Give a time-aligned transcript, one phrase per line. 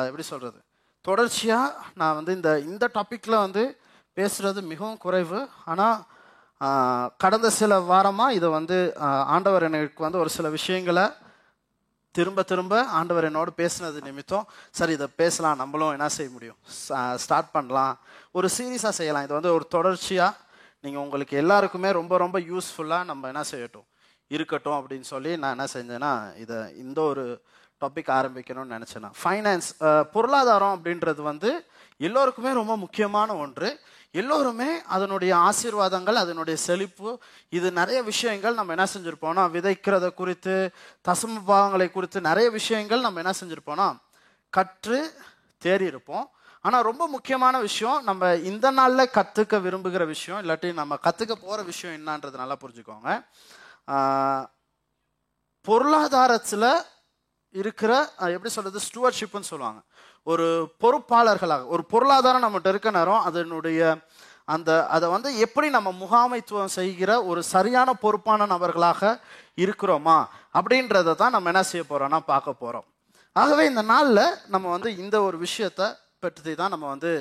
[0.00, 0.58] எப்படி சொல்கிறது
[1.04, 3.62] தொடர்ச்சியாக நான் வந்து இந்த இந்த டாப்பிக்கில் வந்து
[4.16, 5.40] பேசுகிறது மிகவும் குறைவு.
[5.70, 5.98] ஆனால்
[7.22, 8.76] கடந்த சில வாரமாக இதை வந்து
[9.34, 11.04] ஆண்டவர் எனக்கு வந்து ஒரு சில விஷயங்களை
[12.14, 16.58] திரும்ப திரும்ப ஆண்டவர் என்னோடு பேசுனது நிமித்தம் சரி இதை பேசலாம் நம்மளும் என்ன செய்ய முடியும்?
[17.24, 17.94] ஸ்டார்ட் பண்ணலாம்.
[18.38, 19.24] ஒரு சீரியஸாக செய்யலாம்.
[19.26, 20.38] இது வந்து ஒரு தொடர்ச்சியாக
[20.84, 23.88] நீங்கள் உங்களுக்கு எல்லாருக்குமே ரொம்ப ரொம்ப யூஸ்ஃபுல்லாக நம்ம என்ன செய்யட்டும்?
[24.30, 26.12] இருக்கட்டும் அப்படின்னு சொல்லி நான் என்ன செஞ்சேன்னா
[26.42, 27.24] இதை இந்த ஒரு
[27.82, 29.68] டாபிக் ஆரம்பிக்கணும்னு நினச்சேன் ஃபைனான்ஸ்
[30.10, 31.50] பொருளாதாரம் அப்படின்றது வந்து
[31.96, 33.68] எல்லோருக்குமே ரொம்ப முக்கியமான ஒன்று.
[34.10, 37.10] எல்லோருமே அதனுடைய ஆசீர்வாதங்கள் அதனுடைய செழிப்பு
[37.48, 40.54] இது நிறைய விஷயங்கள் நம்ம என்ன செஞ்சுருப்போம்னா விதைக்கிறத குறித்து
[41.08, 43.88] தசம பாகங்களை குறித்து நிறைய விஷயங்கள் நம்ம என்ன செஞ்சுருப்போம்னா
[44.52, 44.98] கற்று
[45.62, 46.26] தேறியிருப்போம்
[46.60, 51.96] ஆனால் ரொம்ப முக்கியமான விஷயம் நம்ம இந்த நாளில் கற்றுக்க விரும்புகிற விஷயம் இல்லாட்டி நம்ம கற்றுக்க போகிற விஷயம்
[51.96, 53.10] என்னன்றது நல்லா புரிஞ்சுக்கோங்க.
[55.66, 56.68] பொருளாதாரத்தில்
[57.54, 57.92] இருக்கிற
[58.34, 59.80] எப்படி சொல்கிறது ஸ்டூவர்ஷிப்னு சொல்லுவாங்க.
[60.26, 60.46] ஒரு
[60.82, 63.80] பொறுப்பாளர்களாக ஒரு பொருளாதாரம் நம்மகிட்ட இருக்க நேரம் அதனுடைய
[64.44, 69.10] அந்த அதை வந்து எப்படி நம்ம முகாமைத்துவம் செய்கிற ஒரு சரியான பொறுப்பான நபர்களாக
[69.64, 70.16] இருக்கிறோமா
[70.58, 72.86] அப்படின்றத தான் நம்ம என்ன செய்ய போகிறோம்னா பார்க்க போகிறோம்
[73.36, 75.86] ஆகவே இந்த நாளில் நம்ம வந்து இந்த ஒரு விஷயத்தை
[76.18, 77.12] பற்றி தான் நம்ம வந்து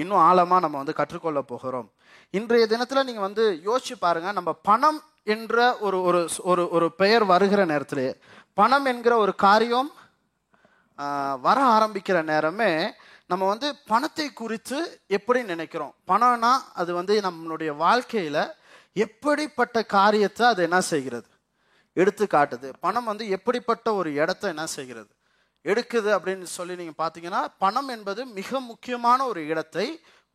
[0.00, 1.88] இன்னும் ஆழமாக நம்ம வந்து கற்றுக்கொள்ள போகிறோம்.
[2.34, 7.64] இன்றைய தினத்தில் நீங்கள் வந்து யோசிச்சு பாருங்கள் நம்ம பணம் என்ற ஒரு ஒரு ஒரு ஒரு பெயர் வருகிற
[7.64, 8.08] நேரத்திலே
[8.58, 9.90] பணம் என்கிற ஒரு காரியம்
[11.46, 12.70] வர ஆரம்பிக்கிற நேரமே
[13.30, 14.78] நம்ம வந்து பணத்தை குறித்து
[15.16, 15.92] எப்படி நினைக்கிறோம்?
[16.10, 18.42] பணம்னா அது வந்து நம்மளுடைய வாழ்க்கையில்
[19.04, 21.28] எப்படிப்பட்ட காரியத்தை அது என்ன செய்கிறது?
[21.96, 25.10] எடுத்து காட்டுது பணம் வந்து எப்படிப்பட்ட ஒரு இடத்த என்ன செய்கிறது?
[25.64, 29.86] எடுக்குது அப்படின்னு சொல்லி நீங்கள் பார்த்தீங்கன்னா பணம் என்பது மிக முக்கியமான ஒரு இடத்தை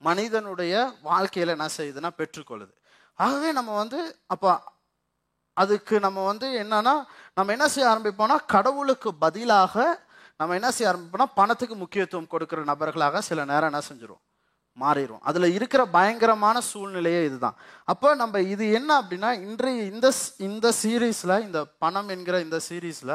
[0.02, 0.74] மனிதனுடைய
[1.10, 2.74] வாழ்க்கையில் என்ன செய்யுதுன்னா பெற்றுக்கொள்ளுது.
[3.20, 4.00] ஆகவே நம்ம வந்து
[4.34, 4.52] அப்போ
[5.58, 6.94] அதுக்கு நம்ம வந்து என்னன்னா
[7.34, 9.76] நம்ம என்ன செய்ய ஆரம்பிப்போம்னா கடவுளுக்கு பதிலாக
[10.40, 14.22] நம்ம என்ன செய்ய ஆரம்பிப்போம்னா பணத்துக்கு முக்கியத்துவம் கொடுக்குற நபர்களாக சில நேரம் என்ன செஞ்சிடும்
[14.78, 17.58] மாறிடும் அதில் இருக்கிற பயங்கரமான சூழ்நிலையே இதுதான்.
[17.88, 23.14] அப்போ நம்ம இது என்ன அப்படின்னா இன்றைய இந்த ஸ்- இந்த சீரீஸில் இந்த பணம் என்கிற இந்த சீரீஸில்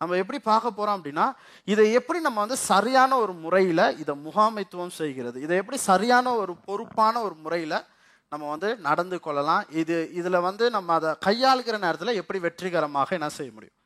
[0.00, 1.26] நம்ம எப்படி பார்க்க போகிறோம் அப்படின்னா
[1.68, 7.22] இதை எப்படி நம்ம வந்து சரியான ஒரு முறையில் இதை முகாமைத்துவம் செய்கிறது இதை எப்படி சரியான ஒரு பொறுப்பான
[7.22, 7.76] ஒரு முறையில்
[8.32, 9.62] நம்ம வந்து நடந்து கொள்ளலாம்.
[9.80, 13.76] இது இதில் வந்து நம்ம அதை கையாளுகிற நேரத்தில் எப்படி வெற்றிகரமாக என்ன செய்ய முடியும்?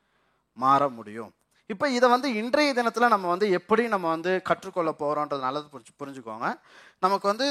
[0.63, 1.31] மாற முடியும்.
[1.73, 6.49] இப்போ இதை வந்து இன்றைய தினத்தில் நம்ம வந்து எப்படி நம்ம வந்து கற்றுக்கொள்ள போகிறோன்றது நல்லது புரிஞ்சு புரிஞ்சுக்கோங்க.
[7.05, 7.47] நமக்கு வந்து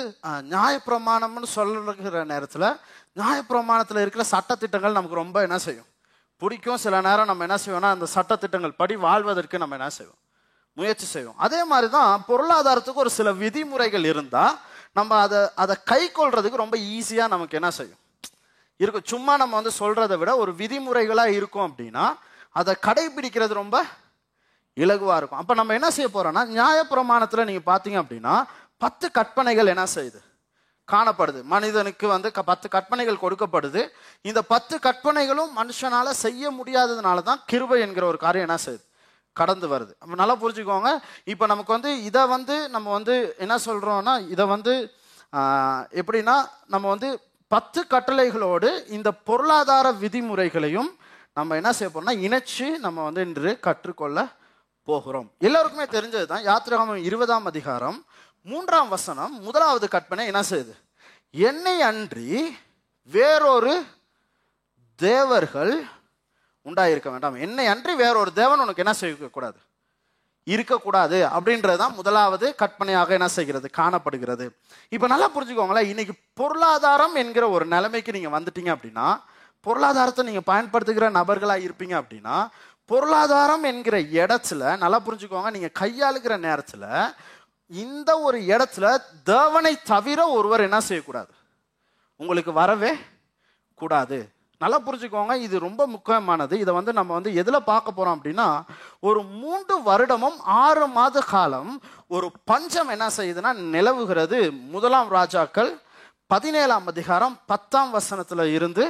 [0.52, 2.68] நியாயப்பிரமாணம்னு சொல்லுகிற நேரத்தில்
[3.20, 5.88] நியாயப்பிரமாணத்தில் இருக்கிற சட்டத்திட்டங்கள் நமக்கு ரொம்ப என்ன செய்யும்?
[6.42, 6.82] பிடிக்கும்.
[6.84, 10.20] சில நேரம் நம்ம என்ன செய்வோம்னா அந்த சட்டத்திட்டங்கள் படி வாழ்வதற்கு நம்ம என்ன செய்வோம்?
[10.78, 11.38] முயற்சி செய்வோம்.
[11.46, 14.54] அதே மாதிரி தான் பொருளாதாரத்துக்கு ஒரு சில விதிமுறைகள் இருந்தால்
[14.94, 17.96] நம்ம அதை அதை கை கொள்றதுக்கு ரொம்ப ஈஸியாக நமக்கு என்ன செய்யும்?
[18.76, 22.18] இருக்கும் சும்மா நம்ம வந்து சொல்கிறத விட ஒரு விதிமுறைகளாக இருக்கும் அப்படின்னா
[22.50, 23.84] அதை கடைபிடிக்கிறது ரொம்ப
[24.76, 25.38] இலகுவாக இருக்கும்.
[25.38, 28.42] அப்போ நம்ம என்ன செய்ய போகிறோம்னா நியாயப்பிரமாணத்தில் நீங்கள் பார்த்தீங்க அப்படின்னா
[28.78, 30.20] பத்து கற்பனைகள் என்ன செய்யுது?
[30.92, 31.42] காணப்படுது.
[31.42, 33.88] மனிதனுக்கு வந்து க- பத்து கற்பனைகள் கொடுக்கப்படுது.
[34.20, 38.93] இந்த பத்து கற்பனைகளும் மனுஷனால் செய்ய முடியாததுனால தான் கிருபை என்கிற ஒரு காரியம் என்ன செய்யுது?
[39.40, 39.92] கடந்து வருது.
[40.02, 40.90] அப்ப நல்லா புரிஞ்சுக்கோங்க.
[41.32, 43.14] இப்போ நமக்கு வந்து இதை வந்து நம்ம வந்து
[43.44, 44.74] என்ன சொல்கிறோன்னா இதை வந்து
[46.00, 46.36] எப்படின்னா
[46.74, 47.08] நம்ம வந்து
[47.54, 50.90] பத்து கட்டளைகளோடு இந்த பொருளாதார விதிமுறைகளையும்
[51.38, 54.18] நம்ம என்ன செய்ய போறோம்னா இணைச்சு நம்ம வந்து இன்று கற்றுக்கொள்ள
[54.88, 55.28] போகிறோம்.
[55.48, 57.98] எல்லாருக்குமே தெரிஞ்சது தான் யாத்திராகமம் இருபதாம் அதிகாரம்
[58.50, 60.74] மூன்றாம் வசனம் முதலாவது கற்பனை என்ன செய்யுது?
[61.34, 62.30] என்னை அன்றி
[63.10, 63.74] வேறொரு
[65.00, 65.74] தேவர்கள்
[66.66, 67.34] உண்டாயிருக்க வேண்டாம்.
[67.34, 69.58] என்னை அன்றி வேறொரு தேவன் உனக்கு என்ன செய்யக்கூடாது?
[70.44, 74.56] இருக்கக்கூடாது அப்படின்றது தான் முதலாவது கற்பனையாக என்ன செய்கிறது காணப்படுகிறது.
[74.88, 79.20] இப்போ நல்லா புரிஞ்சுக்கோங்களேன் இன்னைக்கு பொருளாதாரம் என்கிற ஒரு நிலைமைக்கு நீங்க வந்துட்டீங்க அப்படின்னா
[79.60, 82.48] பொருளாதாரத்தை நீங்க பயன்படுத்துகிற நபர்களா இருப்பீங்க அப்படின்னா
[82.84, 87.14] பொருளாதாரம் என்கிற இடத்துல நல்லா புரிஞ்சுக்கோங்க நீங்க கையாளுகிற நேரத்துல
[87.68, 91.32] இந்த ஒரு இடத்துல தேவனை தவிர ஒருவர் என்ன செய்யக்கூடாது?
[92.16, 92.92] உங்களுக்கு வரவே
[93.74, 94.33] கூடாது.
[94.64, 96.54] நல்லா புரிஞ்சுக்கோங்க இது ரொம்ப முக்கியமானது.
[96.64, 98.48] இதை வந்து நம்ம வந்து எதில் பார்க்க போகிறோம் அப்படின்னா
[99.08, 101.72] ஒரு மூன்று வருடமும் ஆறு மாத காலம்
[102.16, 104.40] ஒரு பஞ்சம் என்ன செய்யுதுன்னா நிலவுகிறது.
[104.74, 105.72] முதலாம் ராஜாக்கள்
[106.32, 108.84] பதினேழாம் அதிகாரம் பத்தாம் வசனத்தில் இருந்து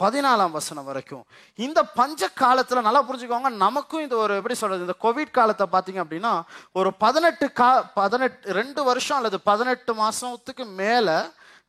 [0.00, 1.24] பதினாலாம் வசனம் வரைக்கும்.
[1.64, 6.32] இந்த பஞ்ச காலத்தில் நல்லா புரிஞ்சுக்கோங்க நமக்கும் இது ஒரு எப்படி சொல்றது இந்த கோவிட் காலத்தை பார்த்தீங்க அப்படின்னா
[6.78, 11.18] ஒரு பதினெட்டு கா பதினெட்டு ரெண்டு வருஷம் அல்லது பதினெட்டு மாதத்துக்கு மேலே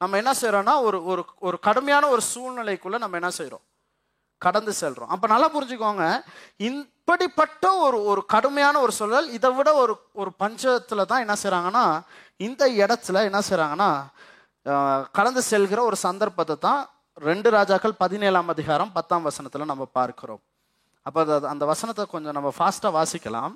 [0.02, 3.64] நம்ம என்ன செய்கிறோன்னா ஒரு ஒரு ஒரு கடுமையான ஒரு சூழ்நிலைக்குள்ளே நம்ம என்ன செய்கிறோம்
[4.38, 6.24] கடந்து செல்கிறோம் அப்போ நல்லா புரிஞ்சுக்கோங்க.
[6.58, 12.02] இப்படிப்பட்ட ஒரு ஒரு கடுமையான ஒரு சூழல் இதை விட ஒரு ஒரு பஞ்சத்தில் தான் என்ன செய்கிறாங்கன்னா
[12.38, 14.06] இந்த இடத்துல என்ன செய்கிறாங்கன்னா
[15.12, 20.42] கடந்து செல்கிற ஒரு சந்தர்ப்பத்தை தான் ரெண்டு ராஜாக்கள் பதினேழாம் அதிகாரம் பத்தாம் வசனத்தில் நம்ம பார்க்கிறோம்.
[21.02, 23.56] அப்போ அது- அந்த வசனத்தை கொஞ்சம் நம்ம ஃபாஸ்ட்டாக வாசிக்கலாம்.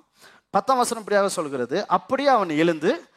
[0.50, 3.09] பத்தாம் வசனம் இப்படியாக சொல்கிறது அப்படியே அவன் எழுந்து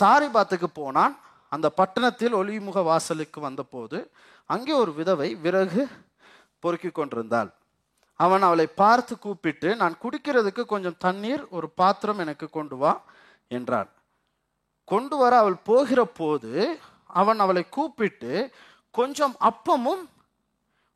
[0.00, 1.18] சாரிபாத்துக்கு போனான்.
[1.54, 3.98] அந்த பட்டணத்தில் ஒளிமுக வாசலுக்கு வந்தபோது
[4.50, 5.82] அங்கே ஒரு விதவை விறகு
[6.62, 7.50] பொறுக்கி கொண்டிருந்தாள்.
[8.20, 12.92] அவன் அவளை பார்த்து கூப்பிட்டு நான் குடிக்கிறதுக்கு கொஞ்சம் தண்ணீர் ஒரு பாத்திரம் எனக்கு கொண்டு வா
[13.50, 13.90] என்றான்
[14.88, 16.52] கொண்டு வர அவள் போகிற போது
[17.20, 18.32] அவன் அவளை கூப்பிட்டு
[18.94, 20.02] கொஞ்சம் அப்பமும்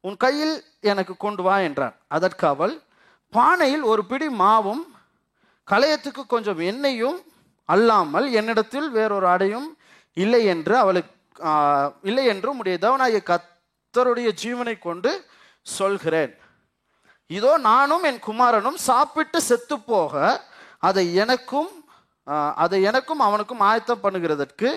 [0.04, 0.54] உன் கையில்
[0.90, 1.96] எனக்கு கொண்டு வா என்றான்.
[2.16, 2.74] அதற்கு அவள்
[3.32, 4.84] பானையில் ஒரு பிடி மாவும்
[5.68, 7.18] களையத்துக்கு கொஞ்சம் எண்ணெயும்
[7.68, 9.68] அல்லாமல் என்னிடத்தில் வேறொரு அடையும்
[10.16, 11.14] இல்லை என்று அவளுக்கு
[12.08, 15.10] இல்லை என்றும் உடைய தேவனாகிய கத்தருடைய ஜீவனை கொண்டு
[15.78, 16.32] சொல்கிறேன்.
[17.30, 20.14] இதோ நானும் என் குமாரனும் சாப்பிட்டு செத்து போக
[20.88, 21.70] அதை எனக்கும்
[22.64, 24.70] அதை எனக்கும் அவனுக்கும் ஆயத்தம் பண்ணுகிறதற்கு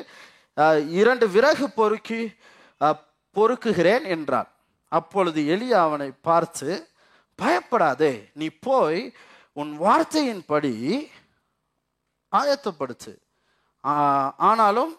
[1.00, 2.22] இரண்டு விறகு பொறுக்கி
[3.36, 4.50] பொறுக்குகிறேன் என்றான்.
[4.92, 6.69] அப்பொழுது எலியா அவனை பார்த்து
[7.39, 9.01] பயப்படாதே நீ போய்
[9.57, 10.74] உன் வார்த்தையின்படி
[12.31, 13.13] ஆயத்தப்படுத்து.
[14.50, 14.92] ஆனாலும்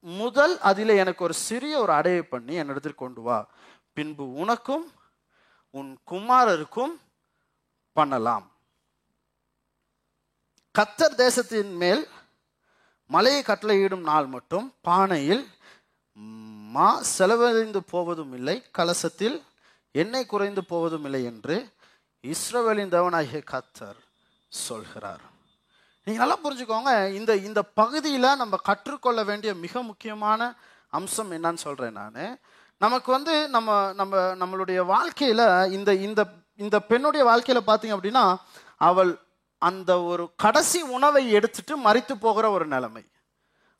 [0.00, 3.48] முதல் அதில் எனக்கு ஒரு சிறிய ஒரு அடையை பண்ணி என்னிடத்தில் கொண்டு வா.
[3.92, 4.92] பின்பு உனக்கும்
[5.70, 6.94] உன் குமாரருக்கும்
[7.92, 8.52] பண்ணலாம்.
[10.78, 12.08] கத்தர் தேசத்தின் மேல்
[13.06, 15.46] மலையை கட்டளையிடும் நாள் மட்டும் பானையில்
[16.74, 19.42] மா செலவழிந்து போவதும் இல்லை கலசத்தில்
[19.90, 21.56] எண்ணெய் குறைந்து போவதும் இல்லை என்று
[22.22, 23.98] இஸ்ரவேலின் தேவனாகிய கத்தர்
[24.48, 25.20] சொல்கிறார்.
[26.08, 26.92] நீங்கள் நல்லா புரிஞ்சுக்கோங்க.
[27.12, 30.40] இந்த இந்த பகுதியில் நம்ம கற்றுக்கொள்ள வேண்டிய மிக முக்கியமான
[30.90, 32.38] அம்சம் என்னன்னு சொல்கிறேன் நான்.
[32.78, 36.20] நமக்கு வந்து நம்ம நம்ம நம்மளுடைய வாழ்க்கையில் இந்த இந்த
[36.56, 38.24] இந்த பெண்ணுடைய வாழ்க்கையில் பார்த்தீங்க அப்படின்னா
[38.88, 39.10] அவள்
[39.62, 43.04] அந்த ஒரு கடைசி உணவை எடுத்துட்டு மறித்து போகிற ஒரு நிலைமை.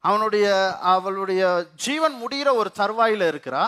[0.04, 0.46] அவனுடைய
[0.94, 1.42] அவளுடைய
[1.76, 3.64] ஜீவன் முடிகிற ஒரு தருவாயில் இருக்கிறா.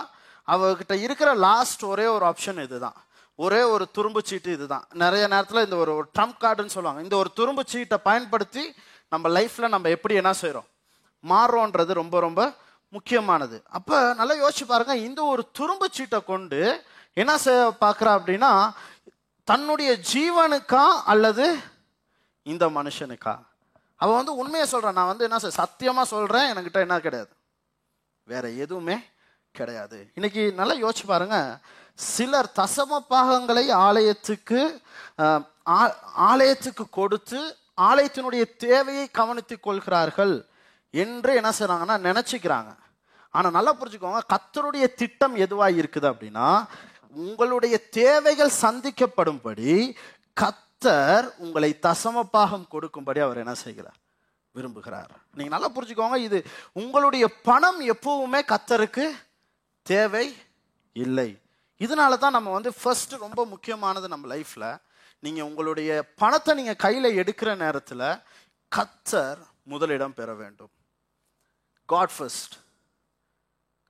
[0.47, 2.97] அவகிட்ட இருக்கிற லாஸ்ட் ஒரே ஒரு ஆப்ஷன் இதுதான்.
[3.35, 4.85] ஒரே ஒரு துரும்பு சீட்டு இதுதான்.
[4.93, 7.03] நிறைய நேரத்தில் இந்த ஒரு ட்ரம்ப் கார்டுன்னு சொல்லுவாங்க.
[7.03, 8.63] இந்த ஒரு துரும்பு சீட்டை பயன்படுத்தி
[9.09, 10.67] நம்ம லைஃப்பில் நம்ம எப்படி என்ன செய்கிறோம்
[11.23, 12.53] மாறுறோன்றது ரொம்ப ரொம்ப
[12.89, 13.63] முக்கியமானது.
[13.69, 14.95] அப்போ நல்லா யோசிச்சு பாருங்க.
[14.97, 16.83] இந்த ஒரு துரும்பு சீட்டை கொண்டு
[17.13, 18.51] என்ன செய்ய பார்க்குறா அப்படின்னா
[19.43, 21.57] தன்னுடைய ஜீவனுக்கா அல்லது
[22.43, 23.33] இந்த மனுஷனுக்கா?
[23.95, 27.29] அவள் வந்து உண்மையை சொல்கிறான் நான் வந்து என்ன செய்ய சத்தியமாக சொல்கிறேன் என்கிட்ட என்ன கிடையாது.
[28.23, 28.97] வேற எதுவுமே
[29.51, 30.11] கிடையாது.
[30.13, 31.59] இன்னைக்கு நல்லா யோசிச்சு பாருங்க.
[32.01, 34.59] சிலர் தசம பாகங்களை ஆலயத்துக்கு
[35.69, 35.95] ஆ-
[36.29, 37.39] ஆலயத்துக்கு கொடுத்து
[37.81, 40.33] ஆலயத்தினுடைய தேவையை கவனித்துக் கொள்கிறார்கள்
[40.93, 42.71] என்று என்ன செய்றாங்கன்னா நினைச்சுக்கிறாங்க.
[43.33, 46.47] ஆனா நல்லா புரிஞ்சுக்கோங்க கத்தருடைய திட்டம் எதுவாக இருக்குது அப்படின்னா
[47.15, 49.73] உங்களுடைய தேவைகள் சந்திக்கப்படும்படி
[50.37, 53.99] கத்தர் உங்களை தசம பாகம் கொடுக்கும்படி அவர் என்ன செய்கிறார்
[54.55, 55.11] விரும்புகிறார்.
[55.33, 56.39] நீங்க நல்லா புரிஞ்சுக்கோங்க இது
[56.73, 59.05] உங்களுடைய பணம் எப்பவுமே கத்தருக்கு
[59.85, 60.25] தேவை
[60.95, 61.29] இல்லை.
[61.85, 64.69] இதனால தான் நம்ம வந்து ஃபர்ஸ்ட் ரொம்ப முக்கியமானது நம்ம லைஃப்பில்
[65.25, 65.91] நீங்கள் உங்களுடைய
[66.21, 68.07] பணத்தை நீங்கள் கையில் எடுக்கிற நேரத்தில்
[68.71, 69.39] கத்தர்
[69.71, 70.71] முதலிடம் பெற வேண்டும்.
[71.89, 72.55] காட் ஃபர்ஸ்ட்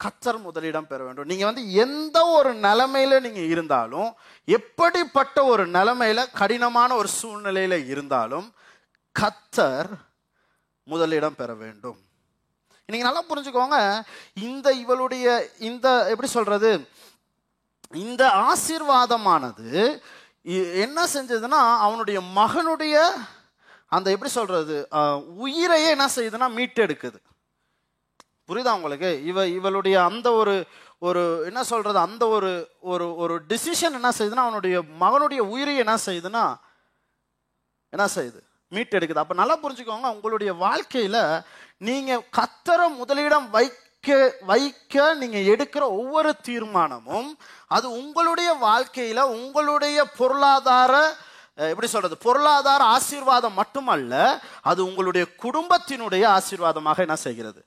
[0.03, 1.27] கத்தர் முதலிடம் பெற வேண்டும்.
[1.31, 4.09] நீங்கள் வந்து எந்த ஒரு நிலைமையில நீங்கள் இருந்தாலும்
[4.57, 8.47] எப்படிப்பட்ட ஒரு நிலைமையில கடினமான ஒரு சூழ்நிலையில இருந்தாலும்
[9.15, 9.91] கத்தர்
[10.87, 11.99] முதலிடம் பெற வேண்டும்.
[12.89, 13.77] நீங்கள் நல்லா புரிஞ்சுக்கோங்க
[14.47, 15.25] இந்த இவளுடைய
[15.69, 16.71] இந்த எப்படி சொல்றது
[17.93, 19.99] இந்த ஆசீர்வாதமானது
[20.45, 23.11] இ- என்ன செஞ்சதுன்னா அவனுடைய மகனுடைய
[23.87, 24.87] அந்த எப்படி சொல்றது
[25.35, 27.19] உயிரையே என்ன செய்யுதுன்னா மீட்டெடுக்குது.
[28.47, 29.25] புரியுதா உங்களுக்கு?
[29.25, 30.65] இவ இவளுடைய அந்த ஒரு
[30.99, 36.57] ஒரு என்ன சொல்றது அந்த ஒரு ஒரு ஒரு டிசிஷன் என்ன செய்யுதுன்னா அவனுடைய மகனுடைய உயிரை என்ன செய்யுதுன்னா
[37.89, 38.39] என்ன செய்யுது?
[38.71, 39.17] மீட்டெடுக்குது.
[39.17, 41.43] அப்ப நல்லா புரிஞ்சுக்கோங்க உங்களுடைய வாழ்க்கையில
[41.77, 43.49] நீங்க கத்தர முதலிடம்
[44.03, 47.27] வைக்க வைக்க நீங்கள் எடுக்கிற ஒவ்வொரு தீர்மானமும்
[47.67, 50.93] அது உங்களுடைய வாழ்க்கையில் உங்களுடைய பொருளாதார
[51.55, 57.61] எப்படி சொல்றது பொருளாதார ஆசீர்வாதம் மட்டுமல்ல அது உங்களுடைய குடும்பத்தினுடைய ஆசீர்வாதமாக என்ன செய்கிறது?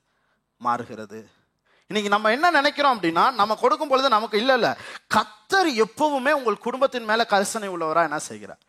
[0.61, 1.19] மாறுகிறது.
[1.89, 4.71] இன்னைக்கு நம்ம என்ன நினைக்கிறோம் அப்படின்னா நம்ம கொடுக்கும் பொழுது நமக்கு இல்லை இல்லை
[5.15, 8.61] கத்தர் எப்பவுமே உங்கள் குடும்பத்தின் மேல கரிசனை உள்ளவரா என்ன செய்கிறார்?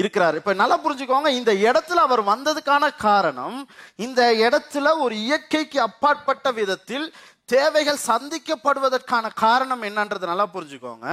[0.00, 0.36] இருக்கிறார்.
[0.40, 3.58] இப்ப நல்லா புரிஞ்சுக்கோங்க இந்த இடத்துல அவர் வந்ததுக்கான காரணம்
[4.06, 7.06] இந்த இடத்துல ஒரு இயற்கைக்கு அப்பாற்பட்ட விதத்தில்
[7.44, 11.08] தேவைகள் சந்திக்கப்படுவதற்கான காரணம் என்னன்றது நல்லா புரிஞ்சுக்கோங்க.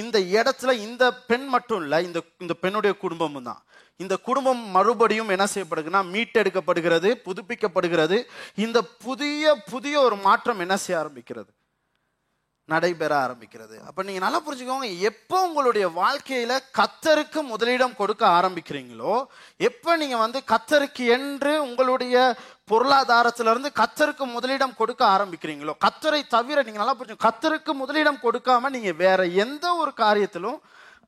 [0.00, 3.62] இந்த இடத்துல இந்த பெண் மட்டும் இல்லை இந்த இந்த பெண்ணுடைய குடும்பமும் தான்.
[3.96, 8.18] இந்த குடும்பம் மறுபடியும் என்ன செய்யப்படுதுன்னா மீட்டெடுக்கப்படுகிறது புதுப்பிக்கப்படுகிறது.
[8.54, 11.50] இந்த புதிய புதிய ஒரு மாற்றம் என்ன செய்ய ஆரம்பிக்கிறது?
[12.68, 13.76] நடைபெற ஆரம்பிக்கிறது.
[13.88, 19.14] அப்ப நீங்க நல்லா புரிஞ்சுக்கோங்க எப்போ உங்களுடைய வாழ்க்கையில கத்தருக்கு முதலிடம் கொடுக்க ஆரம்பிக்கிறீங்களோ
[19.60, 22.16] எப்ப நீங்க வந்து கத்தருக்கு என்று உங்களுடைய
[22.64, 29.26] பொருளாதாரத்திலிருந்து கத்தருக்கு முதலிடம் கொடுக்க ஆரம்பிக்கிறீங்களோ கத்தரை தவிர நீங்க நல்லா புரிஞ்சு கத்தருக்கு முதலிடம் கொடுக்காம நீங்க வேற
[29.26, 30.58] எந்த ஒரு காரியத்திலும்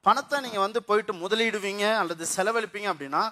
[0.00, 3.23] பணத்தை நீங்க வந்து போயிட்டு முதலிடுவீங்க அல்லது செலவழிப்பீங்க அப்படின்னா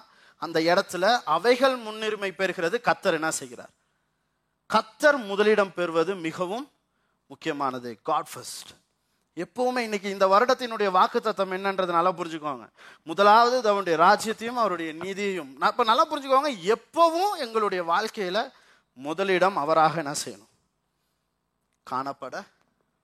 [0.41, 3.71] அந்த இடத்துல அவைகள் முன்னுரிமை பெறுகிறது கத்தர் என்ன செய்கிறார்?
[4.69, 6.65] கத்தர் முதலிடம் பெறுவது மிகவும்
[7.29, 8.69] முக்கியமானது காட் ஃபர்ஸ்ட்
[9.35, 12.69] எப்பவுமே இன்னைக்கு இந்த வருடத்தினுடைய வாக்கு தத்துவம் என்னன்றது நல்லா புரிஞ்சுக்கோங்க.
[13.03, 15.57] முதலாவது அவருடைய ராஜ்யத்தையும் அவருடைய நீதியையும்.
[15.57, 18.51] நான் நல்லா புரிஞ்சுக்கோங்க எப்பவும் எங்களுடைய வாழ்க்கையில்
[18.93, 20.49] முதலிடம் அவராக என்ன செய்யணும்?
[21.91, 22.45] காணப்பட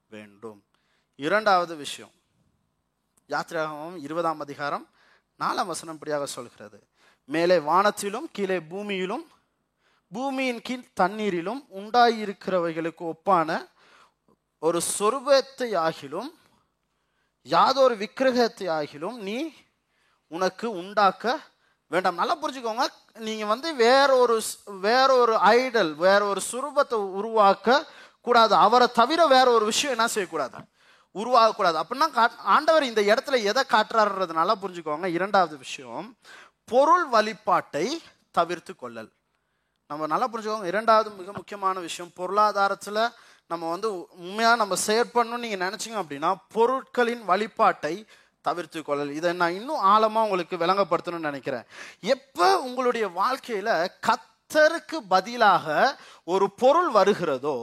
[0.09, 0.63] வேண்டும்.
[1.15, 2.11] இரண்டாவது விஷயம்
[3.29, 4.87] யாத்திராகவும் இருபதாம் அதிகாரம்
[5.39, 6.87] நாலாம் வசனம் இப்படியாக சொல்கிறது.
[7.25, 9.25] மேலே வானத்திலும் கீழே பூமியிலும்
[10.11, 13.73] பூமியின் கீழ் தண்ணீரிலும் உண்டாயிருக்கிறவைகளுக்கு ஒப்பான
[14.65, 16.29] ஒரு சொருபத்தை ஆகிலும்
[17.41, 19.53] யாதொரு விக்கிரகத்தை ஆகிலும் நீ
[20.27, 21.39] உனக்கு உண்டாக்க
[21.87, 22.15] வேண்டாம்.
[22.15, 22.85] நல்லா புரிஞ்சுக்கோங்க
[23.19, 27.85] நீங்கள் வந்து வேற ஒரு வேற ஒரு ஐடல் வேற ஒரு சுரூபத்தை உருவாக்க
[28.21, 28.55] கூடாது.
[28.55, 30.57] அவரை தவிர வேற ஒரு விஷயம் என்ன செய்யக்கூடாது?
[31.11, 31.79] உருவாகக்கூடாது.
[31.79, 35.05] அப்படின்னா காட்- ஆண்டவர் இந்த இடத்துல எதை காட்டுறாருன்றது நல்லா புரிஞ்சுக்கோங்க.
[35.05, 36.17] இரண்டாவது விஷயம்
[36.65, 39.11] பொருள் வழிபாட்டை தவிர்த்து கொள்ளல்.
[39.87, 40.65] நம்ம நல்லா புரிஞ்சுக்கோங்க.
[40.65, 43.09] இரண்டாவது மிக முக்கியமான விஷயம் பொருளாதாரத்தில்
[43.51, 43.89] நம்ம வந்து
[44.25, 47.95] உண்மையாக நம்ம செயற்படணும்னு நீங்கள் நினச்சிங்க அப்படின்னா பொருட்களின் வழிபாட்டை
[48.45, 49.11] தவிர்த்து கொள்ளல்.
[49.19, 51.65] இதை நான் இன்னும் ஆழமாக உங்களுக்கு விளங்கப்படுத்தணும்னு நினைக்கிறேன்.
[52.15, 53.71] எப்போ உங்களுடைய வாழ்க்கையில்
[54.07, 55.75] கத்தருக்கு பதிலாக
[56.33, 57.57] ஒரு பொருள் வருகிறதோ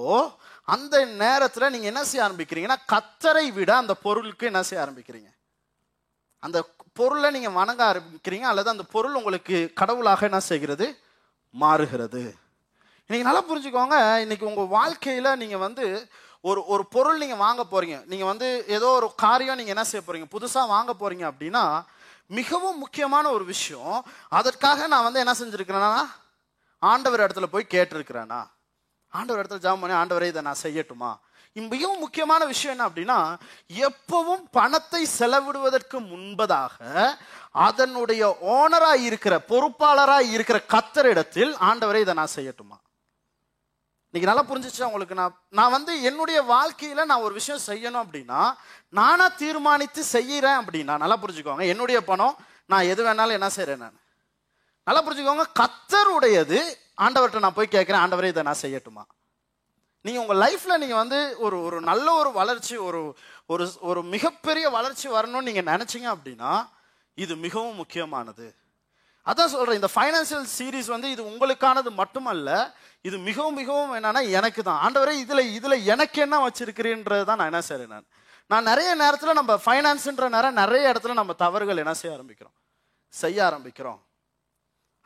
[0.74, 5.30] அந்த நேரத்தில் நீங்கள் என்ன செய்ய ஆரம்பிக்கிறீங்கன்னா கத்தரை விட அந்த பொருளுக்கு என்ன செய்ய ஆரம்பிக்கிறீங்க?
[6.42, 6.58] அந்த
[6.98, 10.86] பொருளை நீங்கள் வணங்க ஆரம்பிக்கிறீங்க அல்லது அந்த பொருள் உங்களுக்கு கடவுளாக என்ன செய்கிறது?
[11.54, 12.22] மாறுகிறது.
[13.12, 13.96] நீங்கள் நல்லா புரிஞ்சுக்கோங்க.
[14.24, 15.86] இன்னைக்கு உங்கள் வாழ்க்கையில் நீங்கள் வந்து
[16.44, 20.28] ஒரு ஒரு பொருள் நீங்கள் வாங்க போகிறீங்க நீங்கள் வந்து ஏதோ ஒரு காரியம் நீங்கள் என்ன செய்ய போகிறீங்க
[20.34, 21.64] புதுசாக வாங்க போகிறீங்க அப்படின்னா
[22.30, 23.96] மிகவும் முக்கியமான ஒரு விஷயம்
[24.38, 25.92] அதற்காக நான் வந்து என்ன செஞ்சுருக்கிறேன்னா
[26.82, 28.40] ஆண்டவர் இடத்துல போய் கேட்டிருக்கிறேனா
[29.12, 31.10] ஆண்டவர் இடத்துல ஜாம் பண்ணி ஆண்டவரை இதை நான் செய்யட்டுமா?
[31.56, 33.18] மிகவும் முக்கியமான விஷயம் என்ன அப்படின்னா
[33.86, 36.78] எப்பவும் பணத்தை செலவிடுவதற்கு முன்பதாக
[37.66, 38.22] அதனுடைய
[38.54, 42.76] ஓனராக இருக்கிற பொறுப்பாளராக இருக்கிற கத்தரிடத்தில் ஆண்டவரை இதை நான் செய்யட்டுமா?
[44.14, 48.40] இன்னைக்கு நல்லா புரிஞ்சிச்சா உங்களுக்கு நான் நான் வந்து என்னுடைய வாழ்க்கையில நான் ஒரு விஷயம் செய்யணும் அப்படின்னா
[48.88, 51.66] நானா தீர்மானித்து செய்யறேன் அப்படின்னா நல்லா புரிஞ்சுக்கோங்க.
[51.66, 53.96] என்னுடைய பணம் நான் எது வேணாலும் என்ன செய்கிறேன் நான்.
[54.84, 55.44] நல்லா புரிஞ்சுக்கோங்க.
[55.60, 56.58] கத்தருடையது
[57.00, 59.04] ஆண்டவர்கிட்ட நான் போய் கேட்கிறேன் ஆண்டவரே இதை நான் செய்யட்டுமா?
[60.00, 63.16] நீங்கள் உங்கள் லைஃப்பில் நீங்கள் வந்து ஒரு ஒரு நல்ல ஒரு வளர்ச்சி ஒரு
[63.46, 66.68] ஒரு ஒரு மிகப்பெரிய வளர்ச்சி வரணும்னு நீங்கள் நினச்சிங்க அப்படின்னா
[67.14, 68.46] இது மிகவும் முக்கியமானது.
[69.26, 72.50] அதான் சொல்கிறேன் இந்த ஃபைனான்சியல் சீரிஸ் வந்து இது உங்களுக்கானது மட்டுமல்ல
[73.08, 77.62] இது மிகவும் மிகவும் என்னன்னா எனக்கு தான் ஆண்டவரே இதில் இதில் எனக்கு என்ன வச்சிருக்கிறேன்றது தான் நான் என்ன
[77.68, 78.06] செய்கிறேன் நான்.
[78.50, 82.56] நான் நிறைய நேரத்தில் நம்ம ஃபைனான்ஸுன்ற நேரம் நிறைய இடத்துல நம்ம தவறுகள் என்ன செய்ய ஆரம்பிக்கிறோம்?
[83.14, 84.00] செய்ய ஆரம்பிக்கிறோம்.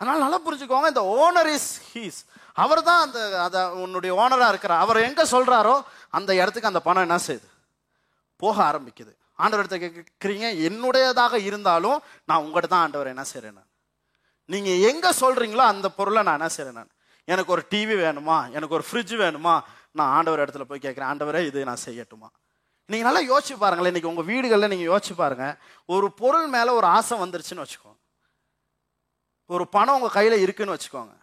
[0.00, 2.20] அதனால் நல்லா புரிஞ்சுக்கோங்க இந்த ஓனர் இஸ் ஹீஸ்
[2.56, 4.82] அவர் தான் அந்த அதை உன்னுடைய ஓனராக இருக்கிறார்.
[4.84, 5.76] அவர் எங்கே சொல்கிறாரோ
[6.18, 7.48] அந்த இடத்துக்கு அந்த பணம் என்ன செய்யுது?
[8.42, 9.12] போக ஆரம்பிக்குது.
[9.38, 13.64] ஆண்டவர் இடத்த கேட்குறீங்க என்னுடையதாக இருந்தாலும் நான் உங்கள்கிட்ட தான் ஆண்டவர் என்ன செய்கிறேன்னு
[14.48, 16.92] நீங்கள் எங்கே சொல்கிறீங்களோ அந்த பொருளை நான் என்ன செய்கிறேன் நான்?
[17.24, 18.36] எனக்கு ஒரு டிவி வேணுமா?
[18.50, 19.54] எனக்கு ஒரு ஃப்ரிட்ஜ் வேணுமா?
[19.92, 22.28] நான் ஆண்டவர் இடத்துல போய் கேட்குறேன் ஆண்டவரே இது நான் செய்யட்டுமா?
[22.88, 25.54] நீங்கள் நல்லா யோசிச்சு பாருங்களேன் இன்றைக்கி உங்கள் வீடுகளில் நீங்கள் யோசிச்சு பாருங்கள்
[25.88, 28.00] ஒரு பொருள் மேலே ஒரு ஆசை வந்துருச்சுன்னு வச்சுக்கோங்க
[29.50, 31.14] ஒரு பணம் உங்கள் கையில் இருக்குன்னு வச்சுக்கோங்க.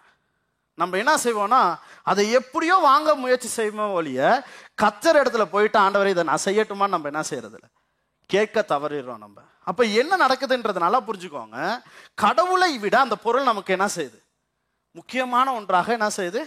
[0.77, 1.61] நம்ம என்ன செய்வோம்னா
[2.03, 4.19] அதை எப்படியோ வாங்க முயற்சி செய்வோம் ஒழிய
[4.81, 7.67] கத்தர் இடத்துல போயிட்டு ஆண்டவரை இதை நான் செய்யட்டுமான்னு நம்ம என்ன செய்யறதில்ல?
[8.29, 9.37] கேட்க தவறிடுறோம் நம்ம.
[9.63, 11.81] அப்ப என்ன நடக்குதுன்றது நல்லா புரிஞ்சுக்கோங்க.
[12.13, 14.19] கடவுளை விட அந்த பொருள் நமக்கு என்ன செய்யுது?
[14.91, 16.41] முக்கியமான ஒன்றாக என்ன செய்யுது?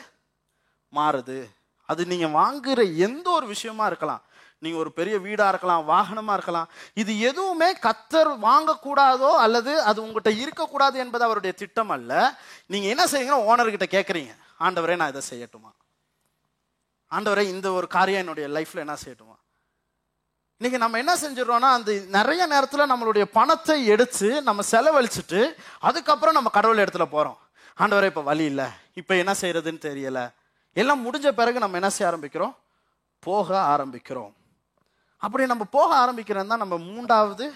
[0.92, 1.38] மாறுது.
[1.84, 4.22] அது நீங்க வாங்குற எந்த ஒரு விஷயமா இருக்கலாம்.
[4.58, 6.68] நீங்க ஒரு பெரிய வீடா இருக்கலாம் வாகனமா இருக்கலாம்.
[6.94, 12.38] இது எதுவுமே கத்தர் வாங்கக்கூடாதோ அல்லது அது உங்ககிட்ட இருக்கக்கூடாது என்பது அவருடைய திட்டம் அல்ல.
[12.66, 15.70] நீங்க என்ன செய்யுங்கன்னா ஓனர்கிட்ட கேட்குறீங்க ஆண்டவரே நான் இதை செய்யட்டுமா?
[17.10, 19.36] ஆண்டவரே இந்த ஒரு காரியம் என்னுடைய லைஃப்ல என்ன செய்யட்டுமா?
[20.60, 25.40] இன்னைக்கு நம்ம என்ன செஞ்சிடறோம்னா அந்த நிறைய நேரத்தில் நம்மளுடைய பணத்தை எடுத்து நம்ம செலவழிச்சிட்டு
[25.80, 27.38] அதுக்கப்புறம் நம்ம கடவுள் இடத்துல போகிறோம்
[27.78, 28.66] ஆண்டவரை இப்போ வழி இல்லை.
[28.94, 30.22] இப்போ என்ன செய்யறதுன்னு தெரியலை.
[30.76, 32.54] எல்லாம் முடிஞ்ச பிறகு நம்ம என்ன செய்ய ஆரம்பிக்கிறோம்?
[33.22, 34.32] போக ஆரம்பிக்கிறோம்.
[35.22, 37.46] அப்படி நம்ம போக ஆரம்பிக்கிறோம் தான் நம்ம மூன்றாவது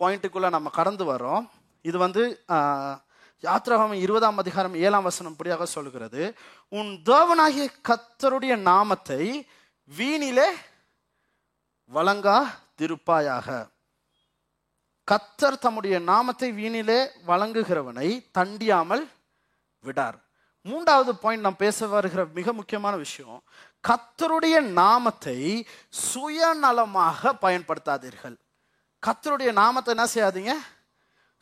[0.00, 1.44] பாயிண்ட்டுக்குள்ளே நம்ம கடந்து வரோம்
[1.84, 2.96] இது வந்து ஆஹ்,
[4.02, 6.22] இருபதாம் அதிகாரம் ஏழாம் வசனம் இப்படியாக சொல்கிறது.
[6.72, 9.22] உன் தேவனாகிய கத்தருடைய நாமத்தை
[9.90, 10.48] வீணிலே
[11.90, 12.36] வழங்கா
[12.78, 13.48] திருப்பாயாக.
[15.08, 18.08] கத்தர் தம்முடைய நாமத்தை வீணிலே வழங்குகிறவனை
[18.38, 19.04] தண்டியாமல்
[19.84, 20.18] விடார்.
[20.66, 23.42] மூன்றாவது பாயிண்ட் நாம் பேச வருகிற மிக முக்கியமான விஷயம்
[23.88, 25.38] கத்தருடைய நாமத்தை
[26.12, 28.36] சுயநலமாக பயன்படுத்தாதீர்கள்.
[29.02, 30.54] கத்தருடைய நாமத்தை என்ன செய்யாதீங்க?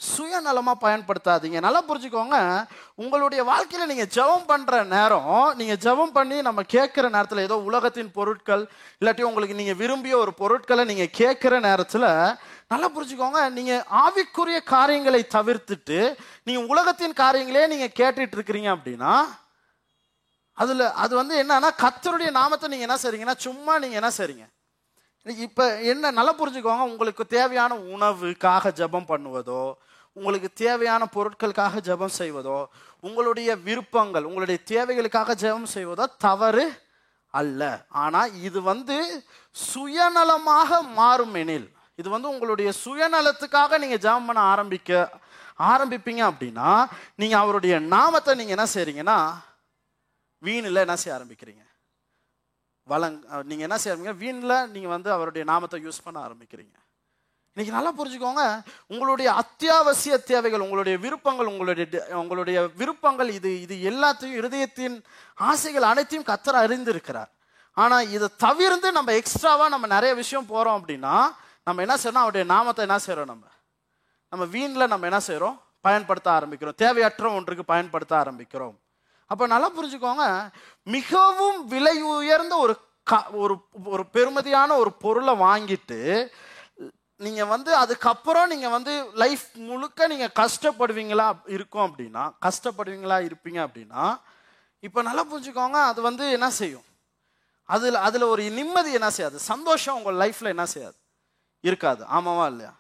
[0.08, 1.58] சுயநலமாக பயன்படுத்தாதீங்க.
[1.66, 2.36] நல்லா புரிஞ்சுக்கோங்க.
[3.02, 8.62] உங்களுடைய வாழ்க்கையில் நீங்கள் ஜெபம் பண்ணுற நேரம் நீங்கள் ஜெபம் பண்ணி நம்ம கேட்குற நேரத்தில் ஏதோ உலகத்தின் பொருட்கள்
[9.00, 12.08] இல்லாட்டி உங்களுக்கு நீங்கள் விரும்பிய ஒரு பொருட்களை நீங்கள் கேட்குற நேரத்தில்
[12.72, 13.42] நல்லா புரிஞ்சுக்கோங்க.
[13.58, 16.00] நீங்கள் ஆவிக்குரிய காரியங்களை தவிர்த்துட்டு
[16.48, 19.14] நீங்கள் உலகத்தின் காரியங்களே நீங்கள் கேட்டுட்டு இருக்கிறீங்க அப்படின்னா
[20.62, 24.46] அதில் அது வந்து என்னன்னா கத்தருடைய நாமத்தை நீங்கள் என்ன செய்றீங்கன்னா சும்மா நீங்கள் என்ன செய்றீங்க?
[25.46, 26.84] இப்போ என்ன நல்லா புரிஞ்சுக்கோங்க.
[26.92, 29.62] உங்களுக்கு தேவையான உணவுக்காக ஜெபம் பண்ணுவதோ
[30.16, 32.58] உங்களுக்கு தேவையான பொருட்களுக்காக ஜெபம் செய்வதோ
[33.06, 36.64] உங்களுடைய விருப்பங்கள் உங்களுடைய தேவைகளுக்காக ஜெபம் செய்வதோ தவறு
[37.34, 37.62] அல்ல.
[38.04, 38.96] ஆனால் இது வந்து
[39.56, 44.90] சுயநலமாக மாறும் எனில் இது வந்து உங்களுடைய சுயநலத்துக்காக நீங்கள் ஜெபம் பண்ண ஆரம்பிக்க
[45.72, 46.68] ஆரம்பிப்பீங்க அப்படின்னா
[47.20, 49.18] நீங்கள் அவருடைய நாமத்தை நீங்கள் என்ன செய்கிறீங்கன்னா
[50.42, 51.64] வீணில் என்ன செய்ய ஆரம்பிக்கிறீங்க?
[52.88, 56.76] வளங் நீங்கள் என்ன செய்யறீங்க வீணில் நீங்கள் வந்து அவருடைய நாமத்தை யூஸ் பண்ண ஆரம்பிக்கிறீங்க.
[57.54, 58.62] இன்னைக்கு நல்லா புரிஞ்சுக்கோங்க.
[58.86, 65.02] உங்களுடைய அத்தியாவசிய தேவைகள் உங்களுடைய விருப்பங்கள் உங்களுடைய உங்களுடைய விருப்பங்கள் இது இது எல்லாத்தையும் இருதயத்தின்
[65.34, 67.28] ஆசைகள் அனைத்தையும் கத்தர் அறிந்திருக்கிறார்.
[67.72, 71.26] ஆனால் இதை தவிர்த்து நம்ம எக்ஸ்ட்ராவாக நம்ம நிறைய விஷயம் போகிறோம் அப்படின்னா
[71.64, 73.46] நம்ம என்ன செய்யணும் அவருடைய நாமத்தை என்ன செய்கிறோம் நம்ம?
[74.30, 76.74] நம்ம வீணில் நம்ம என்ன செய்கிறோம் பயன்படுத்த ஆரம்பிக்கிறோம்.
[76.74, 78.74] தேவையற்ற ஒன்றுக்கு பயன்படுத்த ஆரம்பிக்கிறோம்.
[79.26, 80.48] அப்போ நல்லா புரிஞ்சுக்கோங்க.
[80.82, 86.28] மிகவும் விலை உயர்ந்த ஒரு க- ஒரு ஒரு பெருமதியான ஒரு பொருளை வாங்கிட்டு
[87.20, 94.04] நீங்கள் வந்து அதுக்கப்புறம் நீங்கள் வந்து லைஃப் முழுக்க நீங்கள் கஷ்டப்படுவீங்களா இருக்கும் அப்படின்னா கஷ்டப்படுவீங்களா இருப்பீங்க அப்படின்னா
[94.82, 96.86] இப்போ நல்லா புரிஞ்சுக்கோங்க அது வந்து என்ன செய்யும்?
[97.68, 99.38] அதில் அதில் ஒரு நிம்மதி என்ன செய்யாது?
[99.38, 100.96] சந்தோஷம் உங்கள் லைஃப்பில் என்ன செய்யாது?
[101.64, 102.02] இருக்காது.
[102.06, 102.72] ஆமாவா இல்லையா?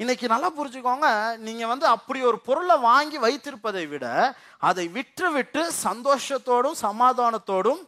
[0.00, 4.06] இன்னைக்கு நல்லா புரிஞ்சுக்கோங்க நீங்கள் வந்து அப்படி ஒரு பொருளை வாங்கி வைத்திருப்பதை விட
[4.58, 7.82] அதை விற்று விட்டு சந்தோஷத்தோடும் சமாதானத்தோடும்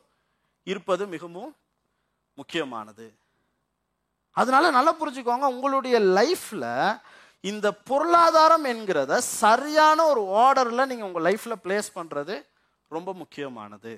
[0.67, 1.53] இருப்பது மிகவும்
[2.39, 3.07] முக்கியமானது.
[4.37, 6.71] அதனால நல்லா புரிஞ்சுக்கோங்க உங்களுடைய லைஃப்பில்
[7.51, 12.35] இந்த பொருளாதாரம் என்கிறத சரியான ஒரு ஆர்டரில் நீங்கள் உங்கள் லைஃப்பில் பிளேஸ் பண்ணுறது
[12.91, 13.93] ரொம்ப முக்கியமானது.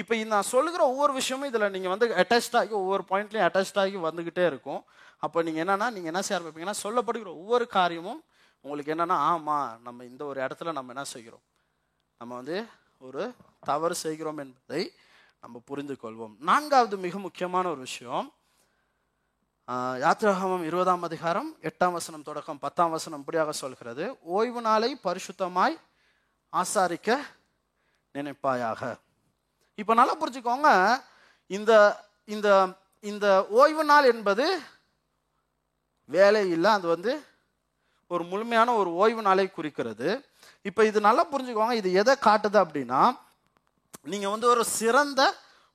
[0.00, 4.44] இப்போ நான் சொல்லுகிற ஒவ்வொரு விஷயமும் இதில் நீங்கள் வந்து அட்டாச்ட் ஆகி ஒவ்வொரு பாயிண்ட்லையும் அட்டாச்ட் ஆகி வந்துக்கிட்டே
[4.50, 4.82] இருக்கும்.
[5.24, 8.20] அப்போ நீங்கள் என்னென்னா நீங்கள் என்ன செய்ய ஆரம்பிப்பீங்கன்னா சொல்லப்படுகிற ஒவ்வொரு காரியமும்
[8.64, 11.44] உங்களுக்கு என்னன்னா ஆமாம் நம்ம இந்த ஒரு இடத்துல நம்ம என்ன செய்கிறோம்?
[12.20, 12.56] நம்ம வந்து
[13.06, 13.22] ஒரு
[13.70, 14.82] தவறு செய்கிறோம் என்பதை
[15.42, 18.28] நம்ம புரிந்து கொள்வோம் நான்காவது மிக முக்கியமான ஒரு விஷயம்
[19.68, 24.04] யாத்ராகமம் இருபதாம் அதிகாரம் எட்டாம் வசனம் தொடக்கம் பத்தாம் வசனம் இப்படியாக சொல்கிறது.
[24.36, 25.74] ஓய்வு நாளை பரிசுத்தமாய்
[26.52, 27.16] ஆசாரிக்க
[28.14, 28.80] நினைப்பாயாக.
[29.82, 30.70] இப்போ நல்லா புரிஞ்சுக்கோங்க.
[31.56, 31.72] இந்த
[32.34, 32.48] இந்த
[33.10, 33.26] இந்த
[33.60, 34.46] ஓய்வு நாள் என்பது
[36.16, 37.14] வேலை இல்லை அது வந்து
[38.10, 40.08] ஒரு முழுமையான ஒரு ஓய்வு நாளை குறிக்கிறது.
[40.68, 41.76] இப்போ இது நல்லா புரிஞ்சுக்கோங்க.
[41.82, 43.02] இது எதை காட்டுது அப்படின்னா
[44.12, 45.20] நீங்கள் வந்து ஒரு சிறந்த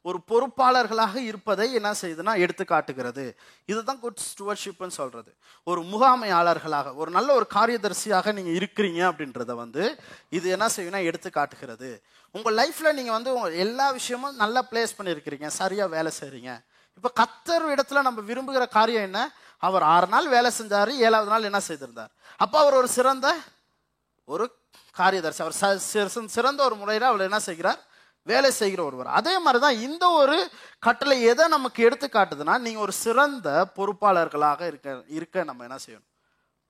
[0.04, 3.38] ஒரு பொறுப்பாளர்களாக இருப்பதை என்ன செய்யுதுன்னா எடுத்து காட்டுகிறது.
[3.66, 9.96] இதுதான் குட் ஸ்டுவர்ஷிப்னு சொல்கிறது ஒரு முகாமையாளர்களாக ஒரு நல்ல ஒரு காரியதர்சியாக நீங்கள் இருக்கிறீங்க அப்படின்றத வந்து
[10.30, 12.02] இது என்ன செய்யும்னா எடுத்து காட்டுகிறது.
[12.32, 16.64] உங்கள் லைஃப்பில் நீங்கள் வந்து உங்கள் எல்லா விஷயமும் நல்லா பிளேஸ் பண்ணியிருக்கிறீங்க சரியாக வேலை செய்கிறீங்க
[16.96, 19.32] இப்போ கத்தர் இடத்துல நம்ம விரும்புகிற காரியம் என்ன?
[19.58, 22.10] அவர் ஆறு நாள் வேலை செஞ்சாரு ஏழாவது நாள் என்ன செய்திருந்தார்?
[22.38, 23.36] அப்போ அவர் ஒரு சிறந்த
[24.26, 24.52] ஒரு
[24.98, 27.80] காரியதர்சி அவர் ச- சிற- சிறந்த ஒரு முறையில் அவர் என்ன செய்கிறார்?
[28.29, 29.10] வேலை செய்கிற ஒருவர்.
[29.19, 30.38] அதே மாதிரி தான் இந்த ஒரு
[30.86, 36.10] கட்டளை எதை நமக்கு எடுத்து காட்டுதுன்னா நீங்கள் ஒரு சிறந்த பொறுப்பாளர்களாக இருக்க இருக்க நம்ம என்ன செய்யணும்?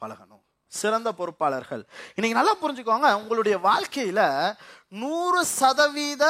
[0.02, 0.44] பழகணும்.
[0.72, 1.84] சிறந்த பொறுப்பாளர்கள்.
[2.16, 4.26] இன்னைக்கு நல்லா புரிஞ்சுக்கோங்க உங்களுடைய வாழ்க்கையில்
[5.02, 6.24] நூறு சதவீத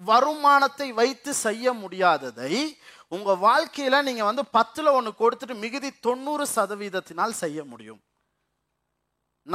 [0.00, 2.52] வருமானத்தை வைத்து செய்ய முடியாததை
[3.16, 8.00] உங்கள் வாழ்க்கையில் நீங்கள் வந்து பத்தில் ஒன்று கொடுத்துட்டு மிகுதி தொண்ணூறு சதவீதத்தினால் செய்ய முடியும்.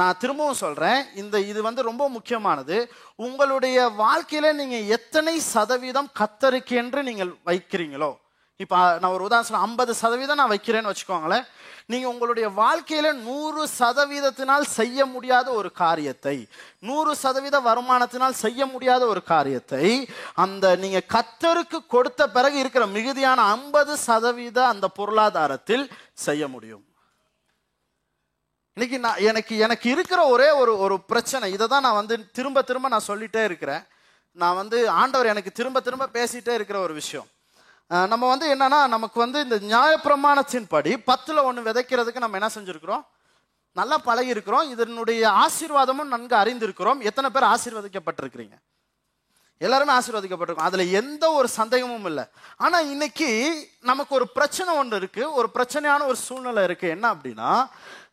[0.00, 2.76] நான் திரும்பவும் சொல்கிறேன் இந்த இது வந்து ரொம்ப முக்கியமானது.
[3.26, 8.12] உங்களுடைய வாழ்க்கையில் நீங்கள் எத்தனை சதவீதம் கத்தருக்கு என்று நீங்கள் வைக்கிறீங்களோ?
[8.62, 11.46] இப்போ நான் ஒரு உதாரணம் ஐம்பது சதவீதம் நான் வைக்கிறேன்னு வச்சுக்கோங்களேன்.
[11.92, 16.36] நீங்கள் உங்களுடைய வாழ்க்கையில் நூறு சதவீதத்தினால் செய்ய முடியாத ஒரு காரியத்தை
[16.88, 19.84] நூறு சதவீத வருமானத்தினால் செய்ய முடியாத ஒரு காரியத்தை
[20.44, 25.86] அந்த நீங்கள் கத்தருக்கு கொடுத்த பிறகு இருக்கிற மிகுதியான ஐம்பது சதவீத அந்த பொருளாதாரத்தில்
[26.26, 26.84] செய்ய முடியும்.
[28.76, 31.52] இன்னைக்கு நான் எனக்கு எனக்கு இருக்கிற ஒரே ஒரு ஒரு பிரச்சனை.
[31.52, 33.84] இதை தான் நான் வந்து திரும்ப திரும்ப நான் சொல்லிட்டே இருக்கிறேன்.
[34.42, 37.28] நான் வந்து ஆண்டவர் எனக்கு திரும்ப திரும்ப பேசிட்டே இருக்கிற ஒரு விஷயம்.
[38.12, 43.04] நம்ம வந்து என்னன்னா நமக்கு வந்து இந்த நியாயப்பிரமாணத்தின் படி பத்துல ஒன்று விதைக்கிறதுக்கு நம்ம என்ன செஞ்சுருக்கிறோம்?
[43.72, 47.00] நல்லா பழகி இருக்கிறோம் இதனுடைய ஆசீர்வாதமும் நன்கு அறிந்திருக்கிறோம்.
[47.10, 48.56] எத்தனை பேர் ஆசீர்வதிக்கப்பட்டிருக்கிறீங்க?
[49.58, 50.68] எல்லாருமே ஆசீர்வதிக்கப்பட்டிருக்கோம்.
[50.68, 52.24] அதுல எந்த ஒரு சந்தேகமும் இல்லை.
[52.56, 53.28] ஆனா இன்னைக்கு
[53.90, 55.22] நமக்கு ஒரு பிரச்சனை ஒன்று இருக்கு.
[55.32, 56.88] ஒரு பிரச்சனையான ஒரு சூழ்நிலை இருக்கு.
[56.96, 57.50] என்ன அப்படின்னா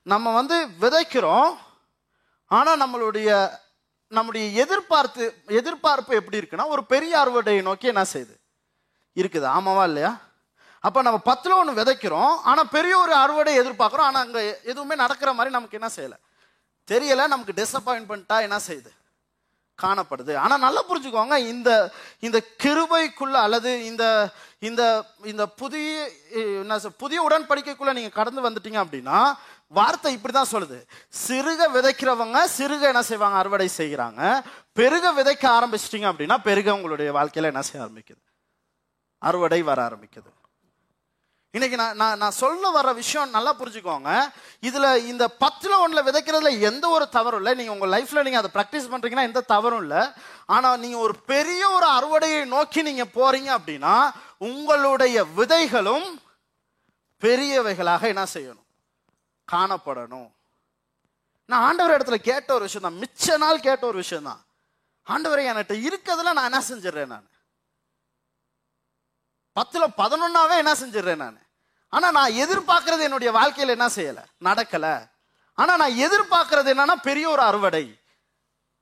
[0.06, 1.52] நம்ம வந்து விதைக்கிறோம்
[2.52, 3.30] ஆனால் நம்மளுடைய
[4.12, 5.26] நம்முடைய எதிர்பார்த்து
[5.60, 8.36] எதிர்பார்ப்பு எப்படி இருக்குன்னா ஒரு பெரிய அறுவடையை நோக்கி என்ன செய்யுது?
[9.16, 9.48] இருக்குது.
[9.58, 10.12] ஆமாவா இல்லையா?
[10.84, 15.56] அப்போ நம்ம பத்தில் ஒன்று விதைக்கிறோம் ஆனால் பெரிய ஒரு அறுவடை எதிர்பார்க்குறோம் ஆனால் அங்கே எதுவுமே நடக்கிற மாதிரி
[15.58, 16.18] நமக்கு என்ன செய்யலை?
[16.88, 18.92] தெரியலை நமக்கு டிசப்பாயின்மெண்ட்டாக என்ன செய்யுது?
[19.80, 20.34] காணப்படுது.
[20.44, 21.70] ஆனால் நல்லா புரிஞ்சுக்கோங்க இந்த
[22.20, 24.04] இந்த கிருபைக்குள்ள அல்லது இந்த
[24.70, 24.82] இந்த
[25.32, 25.94] இந்த புதிய
[26.62, 29.20] என்ன புதிய உடன்படிக்கைக்குள்ள நீங்கள் கடந்து வந்துட்டீங்க அப்படின்னா
[29.78, 30.78] வார்த்தை இப்படி தான் சொல்லுது.
[31.26, 33.38] சிறுக விதைக்கிறவங்க சிறுக என்ன செய்வாங்க?
[33.42, 34.22] அறுவடை செய்கிறாங்க.
[34.80, 38.22] பெருக விதைக்க ஆரம்பிச்சிட்டிங்க அப்படின்னா பெருக உங்களுடைய வாழ்க்கையில் என்ன செய்ய ஆரம்பிக்குது?
[39.22, 40.32] அறுவடை வர ஆரம்பிக்குது.
[41.56, 44.12] இன்னைக்கு நான் நான் நான் சொல்ல வர்ற விஷயம் நல்லா புரிஞ்சுக்கோங்க.
[44.68, 47.54] இதில் இந்த பத்தில் ஒன்றில் விதைக்கிறதுல எந்த ஒரு தவறும் இல்லை.
[47.60, 50.04] நீங்கள் உங்கள் லைஃப்பில் நீங்கள் அதை ப்ராக்டிஸ் பண்ணுறீங்கன்னா எந்த தவறும் இல்லை.
[50.56, 53.96] ஆனால் நீங்கள் ஒரு பெரிய ஒரு அறுவடையை நோக்கி நீங்கள் போகிறீங்க அப்படின்னா
[54.50, 56.08] உங்களுடைய விதைகளும்
[57.22, 58.68] பெரியவைகளாக என்ன செய்யணும்?
[59.52, 60.30] காணப்படணும்.
[61.46, 64.42] நான் ஆண்டவர் இடத்துல கேட்ட ஒரு விஷயம் தான் மிச்ச நாள் கேட்ட ஒரு விஷயம் தான்
[65.08, 67.28] ஆண்டவரை என்கிட்ட இருக்கிறதுல நான் என்ன செஞ்சிடறேன் நான்?
[69.56, 71.40] பத்துல பதினொன்னாவே என்ன செஞ்சிடறேன் நான்?
[71.94, 74.20] ஆனா நான் எதிர்பார்க்கறது என்னுடைய வாழ்க்கையில என்ன செய்யல?
[74.44, 74.86] நடக்கல.
[75.58, 78.00] ஆனா நான் எதிர்பார்க்கறது என்னன்னா பெரிய ஒரு அறுவடை.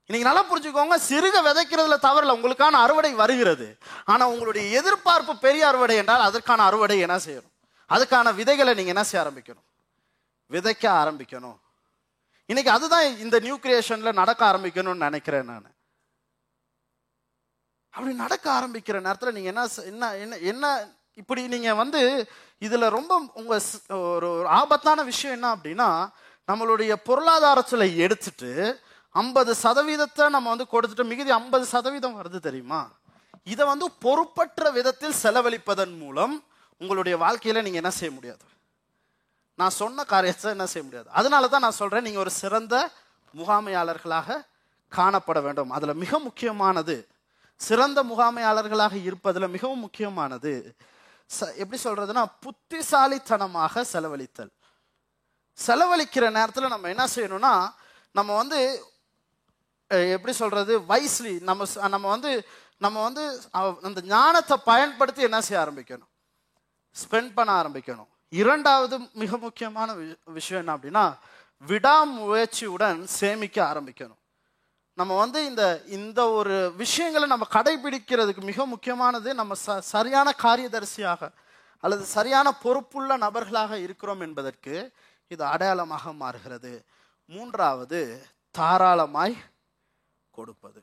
[0.10, 2.36] இன்னைக்கு நல்லா புரிஞ்சுக்கோங்க சிறுக விதைக்கிறதுல தவறில்ல.
[2.38, 3.78] உங்களுக்கான அறுவடை வருகிறது.
[4.06, 7.56] ஆனா உங்களுடைய எதிர்பார்ப்பு பெரிய அறுவடை என்றால் அதற்கான அறுவடை என்ன செய்யணும்
[7.90, 9.68] அதுக்கான விதைகளை நீங்க என்ன செய்ய ஆரம்பிக்கணும்?
[10.52, 11.58] விதைக்க ஆரம்பிக்கணும்.
[12.50, 15.68] இன்னைக்கு அதுதான் இந்த நியூ கிரியேஷன்ல நடக்க ஆரம்பிக்கணும்னு நினைக்கிறேன் நான்.
[17.94, 20.66] அப்படி நடக்க ஆரம்பிக்கிற நேரத்தில் நீங்கள் என்ன என்ன என்ன என்ன
[21.22, 22.02] இப்படி நீங்கள் வந்து
[22.66, 23.64] இதில் ரொம்ப உங்கள்
[24.10, 25.90] ஒரு ஒரு ஆபத்தான விஷயம் என்ன அப்படின்னா
[26.48, 28.52] நம்மளுடைய பொருளாதாரத்தில் எடுத்துட்டு
[29.16, 32.82] ஐம்பது சதவீதத்தை நம்ம வந்து கொடுத்துட்டு மிகுதி ஐம்பது சதவீதம் வருது தெரியுமா?
[33.54, 36.36] இதை வந்து பொறுப்பற்ற விதத்தில் செலவழிப்பதன் மூலம்
[36.82, 38.44] உங்களுடைய வாழ்க்கையில் நீங்கள் என்ன செய்ய முடியாது.
[39.60, 41.10] நான் சொன்ன காரியத்தை என்ன செய்ய முடியாது.
[41.10, 42.90] அதனால தான் நான் சொல்கிறேன் நீங்கள் ஒரு சிறந்த
[43.36, 44.46] முகாமையாளர்களாக
[44.96, 45.70] காணப்பட வேண்டும்.
[45.70, 47.08] அதில் மிக முக்கியமானது
[47.56, 50.76] சிறந்த முகாமையாளர்களாக இருப்பதில் மிகவும் முக்கியமானது
[51.40, 54.50] ச- எப்படி சொல்கிறதுன்னா புத்திசாலித்தனமாக செலவழித்தல்.
[55.68, 57.74] செலவழிக்கிற நேரத்தில் நம்ம என்ன செய்யணும்னா
[58.12, 58.84] நம்ம வந்து
[59.88, 66.10] எப்படி சொல்கிறது வைஸ்லி நம்ம நம்ம வந்து நம்ம வந்து அவ- அந்த ஞானத்தை பயன்படுத்தி என்ன செய்ய ஆரம்பிக்கணும்?
[66.92, 68.08] ஸ்பெண்ட் பண்ண ஆரம்பிக்கணும்.
[68.30, 69.94] இரண்டாவது மிக முக்கியமான
[70.38, 71.06] விஷயம் என்ன அப்படின்னா
[71.70, 74.20] விடாமுயற்சியுடன் சேமிக்க ஆரம்பிக்கணும்.
[74.94, 75.64] நம்ம வந்து இந்த
[75.98, 81.32] இந்த ஒரு விஷயங்களை நம்ம கடைபிடிக்கிறதுக்கு மிக முக்கியமானது நம்ம ச சரியான காரியதரிசியாக
[81.84, 84.76] அல்லது சரியான பொறுப்புள்ள நபர்களாக இருக்கிறோம் என்பதற்கு
[85.28, 86.86] இது அடையாளமாக மாறுகிறது.
[87.26, 88.00] மூன்றாவது
[88.52, 89.36] தாராளமாய்
[90.32, 90.82] கொடுப்பது.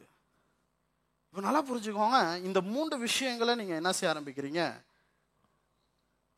[1.28, 4.62] இப்போ நல்லா புரிஞ்சுக்கோங்க இந்த மூன்று விஷயங்களை நீங்கள் என்ன செய்ய ஆரம்பிக்கிறீங்க?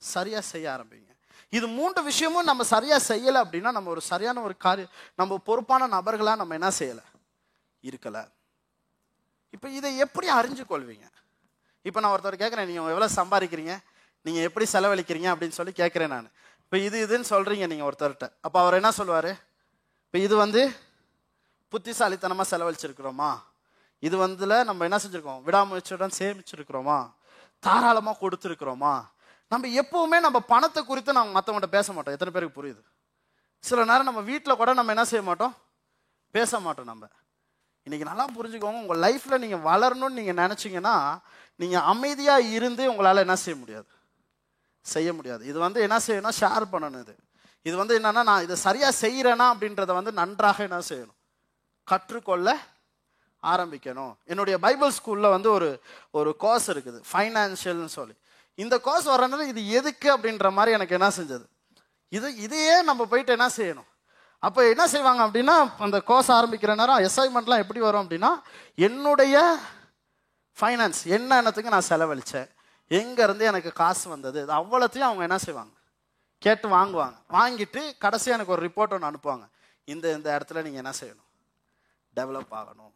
[0.00, 1.12] சரியாக செய்ய ஆரம்பிங்க.
[1.56, 6.40] இது மூன்று விஷயமும் நம்ம சரியாக செய்யலை அப்படின்னா நம்ம ஒரு சரியான ஒரு காரியம் நம்ம பொறுப்பான நபர்களாக
[6.40, 7.04] நம்ம என்ன செய்யலை?
[7.82, 8.22] இருக்கலை.
[9.54, 11.06] இப்போ இதை எப்படி அறிஞ்சு கொள்வீங்க?
[11.84, 13.74] இப்போ நான் ஒருத்தர் கேட்குறேன் நீங்கள் எவ்வளோ சம்பாதிக்கிறீங்க?
[14.26, 15.28] நீங்கள் எப்படி செலவழிக்கிறீங்க?
[15.34, 16.30] அப்படின்னு சொல்லி கேட்குறேன் நான்.
[16.64, 19.30] இப்போ இது இதுன்னு சொல்கிறீங்க நீங்கள் ஒருத்தர்கிட்ட அப்போ அவர் என்ன சொல்லுவார்?
[20.06, 20.62] இப்போ இது வந்து
[21.72, 23.30] புத்திசாலித்தனமாக செலவழிச்சிருக்கிறோமா?
[24.02, 25.40] இது வந்துல நம்ம என்ன செஞ்சுருக்கோம்?
[25.46, 26.98] விடாமுயற்சியுடன் சேமிச்சிருக்கிறோமா?
[27.62, 28.94] தாராளமாக கொடுத்துருக்குறோமா?
[29.52, 32.14] நம்ம எப்பவுமே நம்ம பணத்தை குறித்து நம்ம மற்றவங்கள்ட்ட பேச மாட்டோம்.
[32.16, 32.82] எத்தனை பேருக்கு புரியுது?
[33.64, 35.54] சில நேரம் நம்ம வீட்டில் கூட நம்ம என்ன செய்ய மாட்டோம்?
[36.30, 37.04] பேச மாட்டோம் நம்ம.
[37.87, 40.96] இன்றைக்கி நல்லா புரிஞ்சுக்கோங்க உங்கள் லைஃப்பில் நீங்கள் வளரணும்னு நீங்கள் நினச்சிங்கன்னா
[41.61, 43.90] நீங்கள் அமைதியாக இருந்து உங்களால் என்ன செய்ய முடியாது.
[44.87, 45.42] செய்ய முடியாது.
[45.50, 46.37] இது வந்து என்ன செய்யணும்?
[46.40, 47.14] ஷேர் பண்ணணும் இது.
[47.62, 51.18] இது வந்து என்னென்னா நான் இதை சரியாக செய்கிறேனா அப்படின்றத வந்து நன்றாக என்ன செய்யணும்?
[51.84, 52.48] கற்றுக்கொள்ள
[53.42, 54.14] ஆரம்பிக்கணும்.
[54.24, 55.68] என்னுடைய பைபிள் ஸ்கூலில் வந்து ஒரு
[56.11, 56.98] ஒரு கோர்ஸ் இருக்குது.
[57.11, 58.16] ஃபைனான்ஷியல்னு சொல்லி.
[58.62, 61.46] இந்த கோர்ஸ் வரனால இது எதுக்கு அப்படின்ற மாதிரி எனக்கு என்ன செஞ்சது?
[62.16, 63.88] இது இதையே நம்ம போயிட்டு என்ன செய்யணும்?
[64.46, 68.30] அப்போ என்ன செய்வாங்க அப்படின்னா அந்த கோர்ஸ் ஆரம்பிக்கிற நேரம் அசைன்மெண்ட்லாம் எப்படி வரும் அப்படின்னா
[68.88, 69.36] என்னுடைய
[70.58, 72.48] ஃபைனான்ஸ் என்ன என்னத்துக்கு நான் செலவழித்தேன்
[72.98, 75.72] எங்கேருந்து எனக்கு காசு வந்தது இது அவ்வளோத்தையும் அவங்க என்ன செய்வாங்க?
[76.44, 77.16] கேட்டு வாங்குவாங்க.
[77.36, 79.46] வாங்கிட்டு கடைசியாக எனக்கு ஒரு ரிப்போர்ட் ஒன்று அனுப்புவாங்க.
[79.92, 81.28] இந்த இந்த இடத்துல நீங்கள் என்ன செய்யணும்?
[82.18, 82.92] டெவலப் ஆகணும்.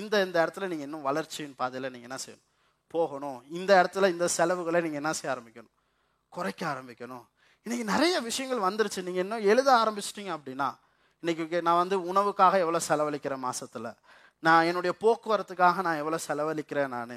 [0.00, 2.48] இந்த இந்த இடத்துல நீங்கள் இன்னும் வளர்ச்சியின் பாதையில் நீங்கள் என்ன செய்யணும்?
[2.96, 3.38] போகணும்.
[3.58, 5.74] இந்த இடத்துல இந்த செலவுகளை நீங்கள் என்ன செய்ய ஆரம்பிக்கணும்?
[6.32, 7.24] குறைக்க ஆரம்பிக்கணும்.
[7.66, 9.06] இன்றைக்கி நிறைய விஷயங்கள் வந்துருச்சு.
[9.08, 10.70] நீங்கள் இன்னும் எழுத ஆரம்பிச்சிட்டிங்க அப்படின்னா
[11.22, 13.90] இன்றைக்கி நான் வந்து உணவுக்காக எவ்வளோ செலவழிக்கிறேன் மாதத்தில்
[14.46, 17.12] நான் என்னுடைய போக்குவரத்துக்காக நான் எவ்வளோ செலவழிக்கிறேன் நான்?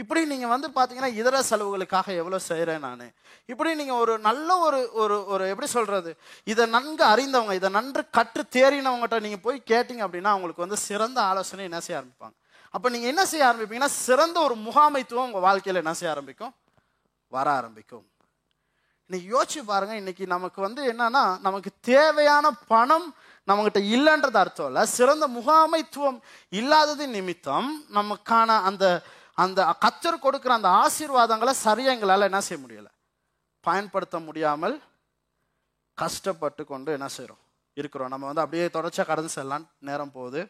[0.00, 3.04] இப்படி நீங்கள் வந்து பார்த்தீங்கன்னா இதர செலவுகளுக்காக எவ்வளோ செய்கிறேன் நான்?
[3.52, 6.10] இப்படி நீங்கள் ஒரு நல்ல ஒரு ஒரு ஒரு எப்படி சொல்கிறது
[6.52, 11.64] இதை நன்கு அறிந்தவங்க இதை நன்று கற்று தேறினவங்ககிட்ட நீங்கள் போய் கேட்டிங்க அப்படின்னா அவங்களுக்கு வந்து சிறந்த ஆலோசனை
[11.70, 12.36] என்ன செய்ய ஆரம்பிப்பாங்க?
[12.76, 16.52] அப்போ நீங்கள் என்ன செய்ய ஆரம்பிப்பீங்கன்னா சிறந்த ஒரு முகாமைத்துவம் உங்கள் வாழ்க்கையில் என்ன செய்ய ஆரம்பிக்கும்?
[17.32, 18.04] வர ஆரம்பிக்கும்.
[19.06, 23.06] இன்னைக்கு யோசிச்சு பாருங்க இன்னைக்கு நமக்கு வந்து என்னன்னா நமக்கு தேவையான பணம்
[23.48, 24.82] நம்மகிட்ட இல்லைன்றது அர்த்தம் இல்லை.
[24.96, 26.18] சிறந்த முகாமைத்துவம்
[26.60, 28.84] இல்லாதது நிமித்தம் நமக்கான அந்த
[29.44, 32.88] அந்த கத்தர் கொடுக்குற அந்த ஆசீர்வாதங்களை சரியா எங்களால் என்ன செய்ய முடியல.
[33.64, 34.76] பயன்படுத்த முடியாமல்
[35.98, 37.42] கஷ்டப்பட்டு கொண்டு என்ன செய்கிறோம்
[37.76, 38.12] இருக்கிறோம்.
[38.12, 40.42] நம்ம வந்து அப்படியே தொடர்ச்சியாக கடந்து செல்லலாம் நேரம் போகுது.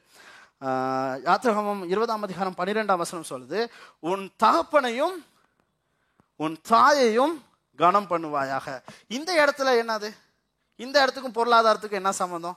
[1.27, 3.59] யாத்திரகமம் இருபதாம் அதிகாரம் பன்னிரெண்டாம் வசனம் சொல்லுது
[4.11, 5.17] உன் தகப்பனையும்
[6.37, 7.35] உன் தாயையும்
[7.79, 8.67] கனம் பண்ணுவாயாக.
[9.17, 10.09] இந்த இடத்துல என்னது?
[10.77, 12.57] இந்த இடத்துக்கும் பொருளாதாரத்துக்கும் என்ன சம்மந்தம்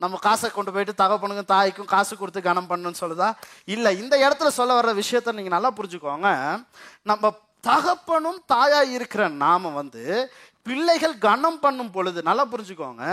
[0.00, 3.28] நம்ம காசை கொண்டு போயிட்டு தகப்பனுக்கும் தாய்க்கும் காசு கொடுத்து கனம் பண்ணுன்னு சொல்லுதா?
[3.74, 6.28] இல்லை இந்த இடத்துல சொல்ல வர்ற விஷயத்த நீங்கள் நல்லா புரிஞ்சுக்கோங்க.
[7.10, 7.32] நம்ம
[7.68, 10.04] தகப்பனும் தாயாக இருக்கிற நாம வந்து
[10.62, 13.04] பிள்ளைகள் கனம் பண்ணும் பொழுது நல்லா புரிஞ்சுக்கோங்க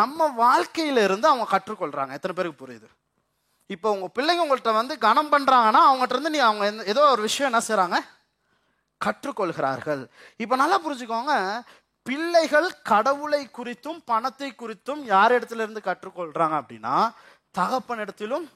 [0.00, 2.12] நம்ம வாழ்க்கையில இருந்து அவங்க கற்றுக்கொள்றாங்க.
[2.18, 2.88] எத்தனை பேருக்கு புரியுது?
[3.70, 7.52] இப்போ உங்கள் பிள்ளைங்க உங்கள்கிட்ட வந்து கனம் பண்ணுறாங்கன்னா அவங்ககிட்ட இருந்து நீ அவங்க எந்த- ஏதோ ஒரு விஷயம்
[7.52, 7.98] என்ன செய்கிறாங்க
[9.00, 10.02] கற்றுக்கொள்கிறார்கள்.
[10.36, 11.60] இப்போ நல்லா புரிஞ்சுக்கோங்க.
[12.02, 17.14] பிள்ளைகள் கடவுளை குறித்தும் பணத்தை குறித்தும் யார் இடத்துல இருந்து அப்படின்னா
[17.50, 18.50] தகப்பன் இடத்திலும்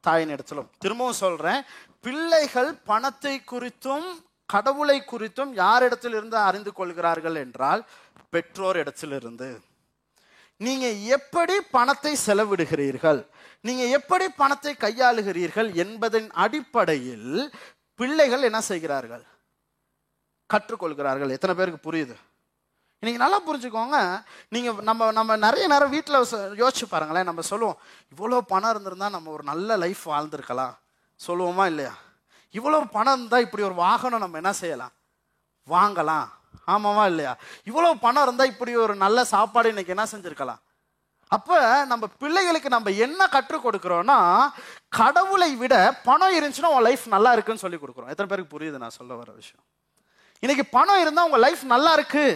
[0.00, 0.70] தாயின் இடத்திலும்.
[0.78, 1.62] திரும்பவும் சொல்கிறேன்
[2.00, 4.08] பிள்ளைகள் பணத்தை குறித்தும்
[4.46, 7.86] கடவுளை குறித்தும் யார் இடத்திலிருந்து அறிந்து கொள்கிறார்கள் என்றால்
[8.30, 9.60] பெற்றோர் இடத்திலிருந்து.
[10.56, 13.20] நீங்கள் எப்படி பணத்தை செலவிடுகிறீர்கள்?
[13.64, 17.52] நீங்கள் எப்படி பணத்தை கையாளுகிறீர்கள் என்பதன் அடிப்படையில்
[18.00, 19.24] பிள்ளைகள் என்ன செய்கிறார்கள்?
[20.50, 21.34] கற்றுக்கொள்கிறார்கள்.
[21.36, 22.16] எத்தனை பேருக்கு புரியுது?
[23.00, 23.96] இன்னைக்கு நல்லா புரிஞ்சுக்கோங்க.
[24.54, 26.18] நீங்கள் நம்ம நம்ம நிறைய நேரம் வீட்டில்
[26.62, 27.28] யோசிச்சு பாருங்களேன்.
[27.30, 27.80] நம்ம சொல்லுவோம்
[28.12, 30.74] இவ்வளோ பணம் இருந்திருந்தால் நம்ம ஒரு நல்ல லைஃப் வாழ்ந்துருக்கலாம்.
[31.26, 31.94] சொல்லுவோமா இல்லையா?
[32.54, 34.94] இவ்வளோ பணம் இருந்தால் இப்படி ஒரு வாகனம் நம்ம என்ன செய்யலாம்?
[35.68, 36.28] வாங்கலாம்.
[36.74, 37.32] ஆமாவா இல்லையா?
[37.70, 40.60] இவ்வளோ பணம் இருந்தால் இப்படி ஒரு நல்ல சாப்பாடு இன்னைக்கு என்ன செஞ்சுருக்கலாம்?
[41.36, 41.56] அப்போ
[41.90, 44.18] நம்ம பிள்ளைகளுக்கு நம்ம என்ன கற்றுக் கொடுக்கிறோம்னா
[44.98, 45.74] கடவுளை விட
[46.08, 48.12] பணம் இருந்துச்சுன்னா உன் லைஃப் நல்லா இருக்குன்னு சொல்லி கொடுக்குறோம்.
[48.12, 49.64] எத்தனை பேருக்கு புரியுது நான் சொல்ல வர விஷயம்?
[50.42, 52.26] இன்னைக்கு பணம் இருந்தால் உங்கள் லைஃப் நல்லா இருக்கு.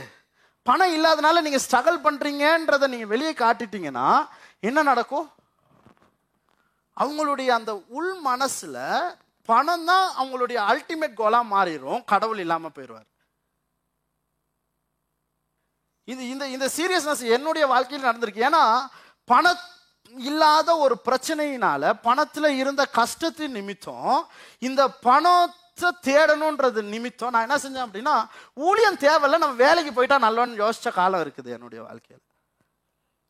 [0.66, 4.08] பணம் இல்லாதனால நீங்கள் ஸ்ட்ரகிள் பண்ணுறீங்கன்றதை நீங்கள் வெளியே காட்டிட்டீங்கன்னா
[4.68, 5.26] என்ன நடக்கும்?
[6.96, 8.82] அவங்களுடைய அந்த உள் மனசில்
[9.48, 13.08] பணம் தான் அவங்களுடைய அல்டிமேட் கோலாக மாறிடும் கடவுள் இல்லாமல் போயிடுவார்
[16.12, 18.46] இது இந்த இந்த சீரியஸ்னஸ் என்னுடைய வாழ்க்கையில் நடந்திருக்கு.
[18.48, 18.64] ஏன்னா
[19.32, 19.54] பண
[20.28, 24.16] இல்லாத ஒரு பிரச்சனையினால பணத்தில் இருந்த கஷ்டத்தின் நிமித்தம்
[24.68, 28.16] இந்த பணத்தை தேடணுன்றது நிமித்தம் நான் என்ன செஞ்சேன் அப்படின்னா
[28.66, 32.24] ஊழியம் தேவையில்ல நம்ம வேலைக்கு போயிட்டா நல்லோன்னு யோசிச்ச காலம் இருக்குது என்னுடைய வாழ்க்கையில்.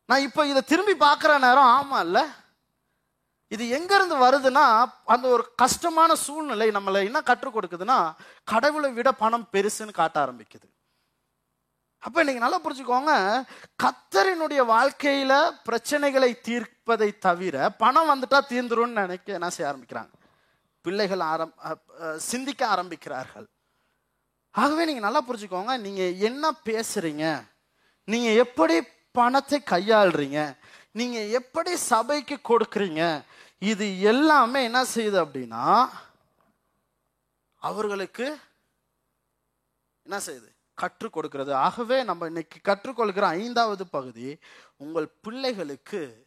[0.09, 2.25] நான் இப்போ இதை திரும்பி பார்க்குற நேரம் ஆமாம் இல்லை?
[3.55, 4.67] இது எங்கேருந்து வருதுன்னா
[5.15, 7.99] அந்த ஒரு கஷ்டமான சூழ்நிலை நம்மளை என்ன கற்றுக் கொடுக்குதுன்னா
[8.53, 10.67] கடவுளை விட பணம் பெருசுன்னு காட்ட ஆரம்பிக்குது.
[12.07, 13.13] அப்ப நீங்க நல்லா புரிஞ்சுக்கோங்க.
[13.83, 15.33] கத்தரினுடைய வாழ்க்கையில
[15.67, 20.13] பிரச்சனைகளை தீர்ப்பதை தவிர பணம் வந்துட்டா தீர்ந்துரும்னு நினைக்க என்ன செய்ய ஆரம்பிக்கிறாங்க?
[20.85, 21.55] பிள்ளைகள் ஆரம்
[22.31, 23.47] சிந்திக்க ஆரம்பிக்கிறார்கள்.
[24.63, 25.75] ஆகவே நீங்க நல்லா புரிஞ்சுக்கோங்க.
[25.87, 27.27] நீங்க என்ன பேசுறீங்க?
[28.13, 28.77] நீங்க எப்படி
[29.19, 30.41] பணத்தை கையாளுறீங்க?
[31.01, 33.03] நீங்க எப்படி சபைக்கு கொடுக்குறீங்க?
[33.73, 35.67] இது எல்லாமே என்ன செய்யுது அப்படின்னா
[37.63, 38.27] அவர்களுக்கு
[40.07, 40.51] என்ன செய்யுது?
[40.75, 44.39] கற்றுக் கொடுக்கிறது ஆகவே நம்ம இன்னைக்கு கற்றுக்கொள்கிற ஐந்தாவது பகுதி
[44.77, 46.27] உங்கள் பிள்ளைகளுக்கு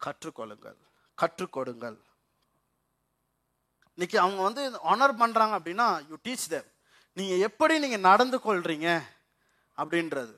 [0.00, 0.78] கற்றுக்கொள்ளுங்கள்
[1.14, 1.98] கற்றுக் கொடுங்கள்
[3.94, 6.70] இன்னைக்கு அவங்க வந்து ஆனர் பண்றாங்க அப்படின்னா யூ டீச் தேம்
[7.12, 8.88] நீங்க எப்படி நீங்க நடந்து கொள்றீங்க
[9.76, 10.34] அப்படின்றது.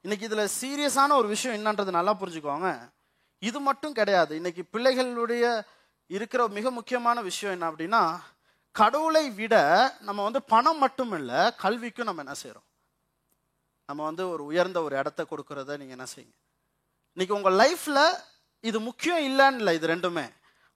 [0.00, 2.92] இன்னைக்கு இதுல சீரியஸான ஒரு விஷயம் என்னன்றது நல்லா புரிஞ்சுக்கோங்க.
[3.38, 4.34] இது மட்டும் கிடையாது.
[4.34, 5.64] இன்னைக்கு பிள்ளைகளுடைய
[6.06, 8.02] இருக்கிற மிக முக்கியமான விஷயம் என்ன அப்படின்னா
[8.74, 9.54] கடவுளை விட
[10.00, 12.66] நம்ம வந்து பணம் மட்டும் இல்லை கல்விக்கும் நம்ம என்ன செய்கிறோம்
[13.88, 16.34] நம்ம வந்து ஒரு உயர்ந்த ஒரு இடத்த கொடுக்கறத நீங்கள் என்ன செய்யுங்க?
[17.16, 18.04] இன்னைக்கு உங்கள் லைஃப்பில்
[18.64, 20.26] இது முக்கியம் இல்லைன்னு இல்லை இது ரெண்டுமே.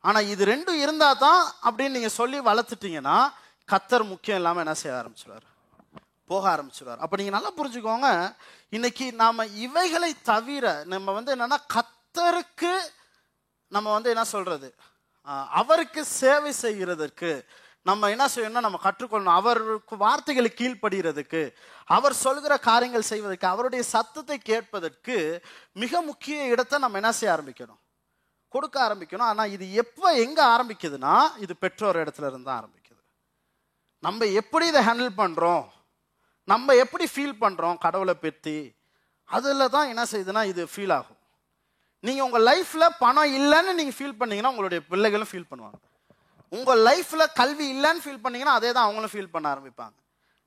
[0.04, 3.16] ஆனால் இது ரெண்டும் இருந்தால் தான் அப்படின்னு நீங்கள் சொல்லி வளர்த்துட்டீங்கன்னா
[3.68, 5.46] கத்தர் முக்கியம் இல்லாமல் என்ன செய்ய ஆரம்பிச்சிடுவார்
[6.30, 8.08] போக ஆரம்பிச்சிடுவார் அப்போ நீங்கள் நல்லா புரிஞ்சுக்கோங்க
[8.72, 12.74] இன்னைக்கு நாம் இவைகளை தவிர நம்ம வந்து என்னென்னா கத்தருக்கு
[13.72, 14.68] நம்ம வந்து என்ன சொல்கிறது
[15.52, 17.30] அவருக்கு சேவை செய்கிறதற்கு
[17.88, 19.38] நம்ம என்ன செய்யணும்னா நம்ம கற்றுக்கொள்ளணும்.
[19.40, 21.42] அவருக்கு வார்த்தைகளை கீழ்ப்படுகிறதுக்கு
[21.96, 25.16] அவர் சொல்கிற காரியங்கள் செய்வதற்கு அவருடைய சத்தத்தை கேட்பதற்கு
[25.82, 27.80] மிக முக்கிய இடத்தை நம்ம என்ன செய்ய ஆரம்பிக்கணும்?
[28.54, 29.28] கொடுக்க ஆரம்பிக்கணும்.
[29.30, 33.02] ஆனால் இது எப்போ எங்கே ஆரம்பிக்குதுன்னா இது பெற்றோர் இடத்துல இருந்து தான் ஆரம்பிக்குது.
[34.06, 35.64] நம்ம எப்படி இதை ஹேண்டில் பண்ணுறோம்
[36.52, 38.58] நம்ம எப்படி ஃபீல் பண்ணுறோம் கடவுளை பற்றி
[39.36, 41.20] அதில் தான் என்ன செய்யுதுன்னா இது ஃபீல் ஆகும்.
[42.04, 45.78] நீங்கள் உங்கள் லைஃப்பில் பணம் இல்லைன்னு நீங்கள் ஃபீல் பண்ணீங்கன்னா உங்களுடைய பிள்ளைகளும் ஃபீல் பண்ணுவாங்க.
[46.56, 49.96] உங்கள் லைஃப்பில் கல்வி இல்லைன்னு ஃபீல் பண்ணீங்கன்னா அதே தான் அவங்களும் ஃபீல் பண்ண ஆரம்பிப்பாங்க.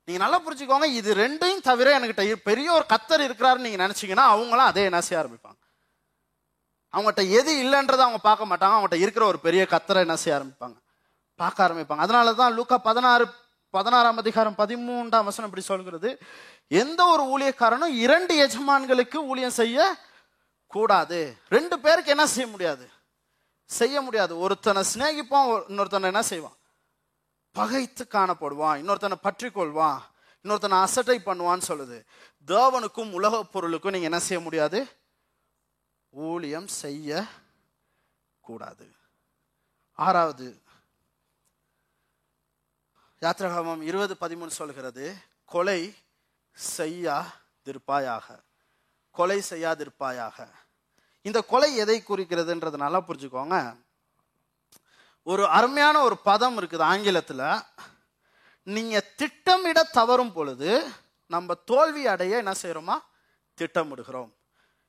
[0.08, 4.84] நீங்கள் நல்லா புரிஞ்சுக்கோங்க இது ரெண்டையும் தவிர என்கிட்ட பெரிய ஒரு கத்தர் இருக்கிறாருன்னு நீங்கள் நினச்சிங்கன்னா அவங்களும் அதே
[4.90, 5.58] என்ன செய்ய ஆரம்பிப்பாங்க.
[6.94, 10.76] அவங்ககிட்ட எது இல்லைன்றதை அவங்க பார்க்க மாட்டாங்க அவங்ககிட்ட இருக்கிற ஒரு பெரிய கத்தரை என்ன செய்ய ஆரம்பிப்பாங்க.
[11.40, 12.02] பார்க்க ஆரம்பிப்பாங்க.
[12.06, 13.26] அதனால தான் லூக்கா பதினாறு
[13.74, 16.08] பதினாறாம் அதிகாரம் பதிமூன்றாம் வசனம் இப்படி சொல்கிறது
[16.80, 19.86] எந்த ஒரு ஊழியக்காரனும் இரண்டு எஜமான்களுக்கு ஊழியம் செய்ய
[20.74, 21.20] கூடாது
[21.54, 22.84] ரெண்டு பேருக்கு என்ன செய்ய முடியாது?
[23.78, 24.32] செய்ய முடியாது.
[24.44, 26.58] ஒருத்தனை சிநேகிப்பான் இன்னொருத்தனை என்ன செய்வான்?
[27.56, 28.78] பகைத்து காணப்படுவான்.
[28.82, 30.00] இன்னொருத்தனை பற்றி கொள்வான்
[30.44, 31.98] இன்னொருத்தனை அசட்டை பண்ணுவான்னு சொல்லுது.
[32.46, 34.80] தேவனுக்கும் உலக பொருளுக்கும் நீங்க என்ன செய்ய முடியாது?
[36.10, 37.24] ஊழியம் செய்ய
[38.40, 38.86] கூடாது.
[40.06, 40.48] ஆறாவது
[43.22, 45.04] யாத்திரகாமம் இருபது பதிமூணு சொல்கிறது
[45.44, 45.80] கொலை
[46.76, 48.26] செய்யாதிருப்பாயாக.
[49.18, 50.38] கொலை செய்யாதிருப்பாயாக.
[51.28, 53.56] இந்த கொலை எதை குறிக்கிறதுன்றது நல்லா புரிஞ்சுக்கோங்க.
[55.30, 57.46] ஒரு அருமையான ஒரு பதம் இருக்குது ஆங்கிலத்தில்.
[58.76, 60.70] நீங்கள் திட்டமிட தவறும் பொழுது
[61.34, 62.96] நம்ம தோல்வி அடைய என்ன செய்கிறோமா
[63.60, 64.30] திட்டமிடுகிறோம்.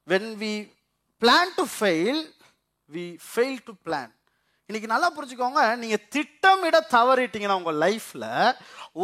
[0.07, 0.53] When we
[1.21, 2.21] plan to fail
[2.93, 4.11] we fail to plan
[4.67, 5.61] இன்னைக்கு நல்லா புரிஞ்சுக்கோங்க.
[5.83, 8.29] நீங்கள் திட்டமிட தவறிட்டீங்கன்னா உங்கள் லைஃப்பில்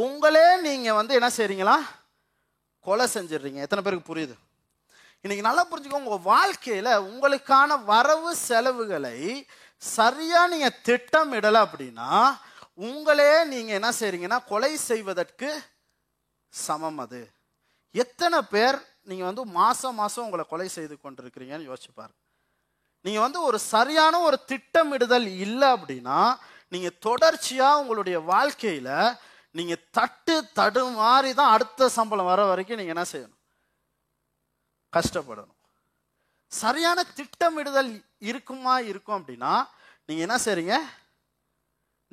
[0.04, 1.78] உங்களே நீங்கள் வந்து என்ன செய்கிறீங்களா
[2.88, 3.60] கொலை செஞ்சிடுறீங்க.
[3.65, 4.36] எத்தனை பேருக்கு புரியுது?
[5.26, 9.18] இன்னைக்கு நல்லா புரிஞ்சுக்கோங்க உங்க வாழ்க்கையில உங்களுக்கான வரவு செலவுகளை
[9.82, 12.12] சரியா நீங்க திட்டமிடல அப்படின்னா
[12.88, 15.50] உங்களே நீங்க என்ன செய்றீங்கன்னா கொலை செய்வதற்கு
[16.54, 17.22] சமம் அது.
[17.96, 22.18] எத்தனை பேர் நீங்க வந்து மாசம் மாசம் உங்களை கொலை செய்து கொண்டிருக்கிறீங்கன்னு யோசிச்சு பாருங்க.
[23.06, 26.20] நீங்க வந்து ஒரு சரியான ஒரு திட்டமிடுதல் இல்லை அப்படின்னா
[26.72, 28.90] நீங்க தொடர்ச்சியா உங்களுடைய வாழ்க்கையில
[29.56, 33.38] நீங்க தட்டு தடுமாறி தான் அடுத்த சம்பளம் வர வரைக்கும் நீங்க என்ன செய்யணும்?
[34.95, 35.58] கஷ்டப்படணும்.
[36.52, 37.91] சரியான திட்டமிடுதல்
[38.30, 39.54] இருக்குமா இருக்கும் அப்படின்னா
[40.08, 40.75] நீங்கள் என்ன செய்றீங்க?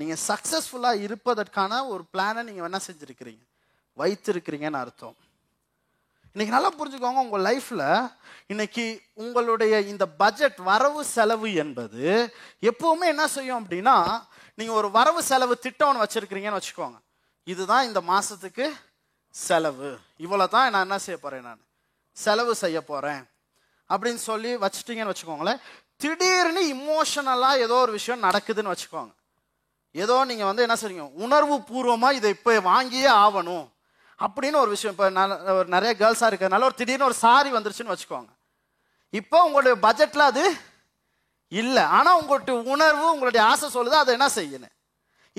[0.01, 3.45] நீங்கள் சக்ஸஸ்ஃபுல்லாக இருப்பதற்கான ஒரு பிளானை நீங்கள் என்ன செஞ்சுருக்கிறீங்க?
[4.01, 5.17] வைத்திருக்கிறீங்கன்னு அர்த்தம்.
[6.35, 7.87] இன்னைக்கு நல்லா புரிஞ்சுக்கோங்க உங்கள் லைஃப்பில்
[8.53, 8.85] இன்னைக்கு
[9.25, 12.03] உங்களுடைய இந்த பட்ஜெட் வரவு செலவு என்பது
[12.71, 13.97] எப்பவுமே என்ன செய்யும் அப்படின்னா
[14.59, 16.99] நீங்கள் ஒரு வரவு செலவு திட்டம் ஒன்று வச்சுருக்கிறீங்கன்னு வச்சுக்கோங்க.
[17.53, 18.67] இதுதான் இந்த மாதத்துக்கு
[19.35, 19.91] செலவு.
[20.25, 21.63] இவ்வளோ தான் நான் என்ன செய்ய போகிறேன் நான்.
[22.17, 23.23] செலவு செய்ய போகிறேன்
[23.91, 25.61] அப்படின்னு சொல்லி வச்சிட்டிங்கன்னு வச்சுக்கோங்களேன்.
[26.03, 29.13] திடீர்னு இமோஷனலாக ஏதோ ஒரு விஷயம் நடக்குதுன்னு வச்சுக்கோங்க.
[29.95, 33.67] ஏதோ நீங்கள் வந்து என்ன செய்றீங்க உணர்வு பூர்வமாக இதை இப்போ வாங்கியே ஆகணும்.
[34.19, 35.07] அப்படின்னு ஒரு விஷயம் இப்போ
[35.61, 38.31] ஒரு நிறைய கேர்ள்ஸாக இருக்கிறதுனால ஒரு திடீர்னு ஒரு சாரி வந்துருச்சுன்னு வச்சுக்கோங்க.
[39.21, 40.45] இப்போ உங்களுடைய பட்ஜெட்டில் அது
[41.53, 41.85] இல்லை.
[41.97, 44.75] ஆனால் உங்களுடைய உணர்வு உங்களுடைய ஆசை சொல்லுது அதை என்ன செய்யணும்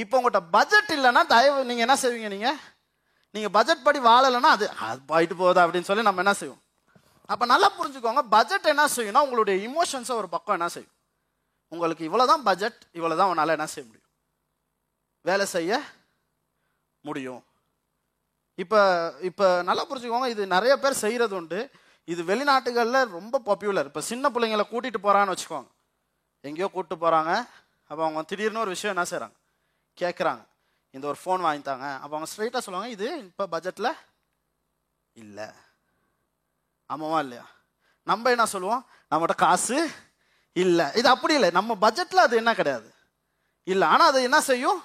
[0.01, 2.57] இப்போ உங்கள்கிட்ட பட்ஜெட் இல்லைன்னா தயவு நீங்கள் என்ன செய்வீங்க நீங்கள்
[3.35, 6.61] நீங்கள் பட்ஜெட் படி வாழலைன்னா அது அது போயிட்டு போகுது அப்படின்னு சொல்லி நம்ம என்ன செய்வோம்?
[7.29, 10.93] அப்போ நல்லா புரிஞ்சுக்கோங்க பட்ஜெட் என்ன செய்யும்னா உங்களுடைய இமோஷன்ஸை ஒரு பக்கம் என்ன செய்யும்?
[11.73, 14.09] உங்களுக்கு இவ்வளோ தான் பட்ஜெட் இவ்வளோ தான் உன்னால் என்ன செய்ய முடியும்?
[15.29, 15.71] வேலை செய்ய
[17.05, 17.41] முடியும்.
[18.63, 18.79] இப்போ
[19.29, 21.59] இப்போ நல்லா புரிஞ்சுக்கோங்க இது நிறைய பேர் செய்கிறது உண்டு.
[22.13, 25.69] இது வெளிநாட்டுகளில் ரொம்ப பாப்புலர் இப்போ சின்ன பிள்ளைங்களை கூட்டிகிட்டு போகிறான்னு வச்சுக்கோங்க.
[26.47, 27.31] எங்கேயோ கூப்பிட்டு போகிறாங்க
[27.89, 29.37] அப்போ அவங்க திடீர்னு ஒரு விஷயம் என்ன செய்கிறாங்க
[29.97, 30.43] கேட்குறாங்க
[30.93, 33.91] இந்த ஒரு ஃபோன் வாங்கித்தாங்க அப்போ அவங்க ஸ்ட்ரைட்டாக சொல்லுவாங்க இது இப்போ பட்ஜெட்டில்
[35.15, 35.47] இல்லை.
[36.89, 37.45] ஆமாவா இல்லையா?
[38.03, 38.85] நம்ம என்ன சொல்லுவோம்?
[39.11, 39.89] நம்மகிட்ட காசு
[40.55, 40.85] இல்லை.
[40.95, 41.49] இது அப்படி இல்லை.
[41.49, 42.93] நம்ம பட்ஜெட்டில் அது என்ன கிடையாது.
[43.63, 43.87] இல்லை.
[43.87, 44.83] ஆனால் அது என்ன செய்யும்?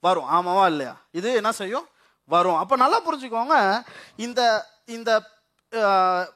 [0.00, 0.28] வரும்.
[0.30, 0.94] ஆமாவா இல்லையா?
[1.10, 1.88] இது என்ன செய்யும்?
[2.24, 2.56] வரும்.
[2.56, 3.82] அப்போ நல்லா புரிஞ்சுக்கோங்க.
[4.16, 4.40] இந்த
[4.86, 5.10] இந்த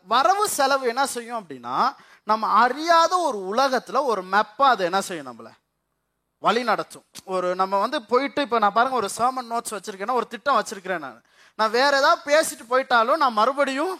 [0.02, 1.76] வரவு செலவு என்ன செய்யும் அப்படின்னா
[2.22, 5.52] நம்ம அறியாத ஒரு உலகத்தில் ஒரு மெப்பாக அது என்ன செய்யும் நம்மளை?
[6.38, 7.04] வழி நடத்தும்.
[7.24, 11.20] ஒரு நம்ம வந்து போயிட்டு இப்போ நான் பாருங்க ஒரு சர்மன் நோட்ஸ் வச்சுருக்கேன்னா ஒரு திட்டம் வச்சுருக்கிறேன் நான்.
[11.54, 13.94] நான் வேறு ஏதாவது பேசிட்டு போயிட்டாலும் நான் மறுபடியும்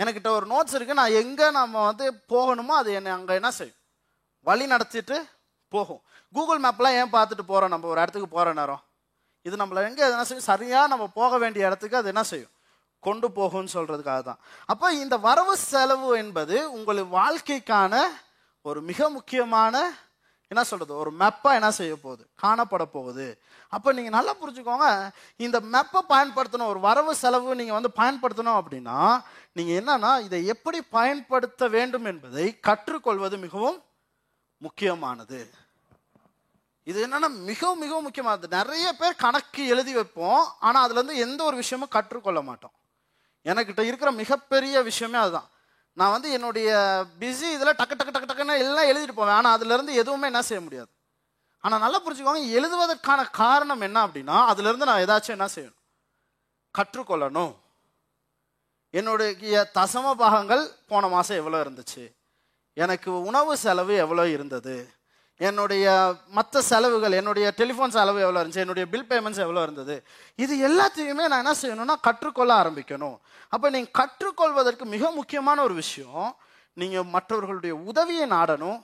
[0.00, 3.78] எனக்கிட்ட ஒரு நோட்ஸ் இருக்குது நான் எங்கே நம்ம வந்து போகணுமோ அது என்னை அங்கே என்ன செய்யும்?
[4.48, 5.16] வழி நடத்திட்டு
[5.72, 6.02] போகும்.
[6.34, 8.82] கூகுள் மேப்லாம் ஏன் பார்த்துட்டு போகிறோம் நம்ம ஒரு இடத்துக்கு போகிற நேரம்.
[9.46, 10.48] இது நம்மளை எங்கே என்ன செய்யும்?
[10.52, 12.52] சரியாக நம்ம போக வேண்டிய இடத்துக்கு அது என்ன செய்யும்?
[13.06, 14.40] கொண்டு போகும்னு சொல்கிறதுக்காக தான்.
[14.72, 17.94] அப்போ இந்த வரவு செலவு என்பது உங்கள் வாழ்க்கைக்கான
[18.68, 19.74] ஒரு மிக முக்கியமான
[20.50, 22.22] என்ன சொல்கிறது ஒரு மேப்பாக என்ன செய்ய போகுது?
[22.42, 23.26] காணப்பட போகுது.
[23.74, 24.86] அப்போ நீங்கள் நல்லா புரிஞ்சுக்கோங்க
[25.46, 28.98] இந்த மெப்பை பயன்படுத்தணும் ஒரு வரவு செலவு நீங்கள் வந்து பயன்படுத்தணும் அப்படின்னா
[29.58, 33.78] நீங்கள் என்னன்னா இதை எப்படி பயன்படுத்த வேண்டும் என்பதை கற்றுக்கொள்வது மிகவும்
[34.66, 35.40] முக்கியமானது.
[36.90, 41.94] இது என்னன்னா மிகவும் மிகவும் முக்கியமானது நிறைய பேர் கணக்கு எழுதி வைப்போம் ஆனால் அதுலேருந்து எந்த ஒரு விஷயமும்
[41.96, 42.74] கற்றுக்கொள்ள மாட்டோம்.
[43.50, 45.48] எனக்கிட்ட இருக்கிற மிகப்பெரிய விஷயமே அதுதான்.
[46.00, 46.70] நான் வந்து என்னுடைய
[47.20, 50.90] பிஸி இதில் டக்கு டக்கு டக்கு டக்குன்னு எல்லாம் எழுதிட்டு போவேன் ஆனால் அதுலேருந்து எதுவுமே என்ன செய்ய முடியாது.
[51.64, 55.80] ஆனால் நல்லா புரிஞ்சுக்கோங்க எழுதுவதற்கான காரணம் என்ன அப்படின்னா அதுலேருந்து நான் ஏதாச்சும் என்ன செய்யணும்?
[56.74, 57.54] கற்றுக்கொள்ளணும்.
[58.94, 62.04] என்னுடைய தசம பாகங்கள் போன மாதம் எவ்வளோ இருந்துச்சு?
[62.76, 64.76] எனக்கு உணவு செலவு எவ்வளோ இருந்தது?
[65.40, 65.86] என்னுடைய
[66.36, 68.64] மற்ற செலவுகள் என்னுடைய டெலிஃபோன் செலவு எவ்வளோ இருந்துச்சு?
[68.66, 69.96] என்னுடைய பில் பேமெண்ட்ஸ் எவ்வளோ இருந்தது?
[70.44, 73.16] இது எல்லாத்தையுமே நான் என்ன செய்யணும்னா கற்றுக்கொள்ள ஆரம்பிக்கணும்.
[73.52, 76.28] அப்போ நீங்கள் கற்றுக்கொள்வதற்கு மிக முக்கியமான ஒரு விஷயம்
[76.76, 78.78] நீங்கள் மற்றவர்களுடைய உதவியை நாடணும்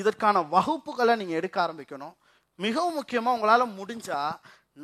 [0.00, 2.14] இதற்கான வகுப்புகளை நீங்கள் எடுக்க ஆரம்பிக்கணும்.
[2.58, 4.36] மிகவும் முக்கியமாக உங்களால் முடிஞ்சால்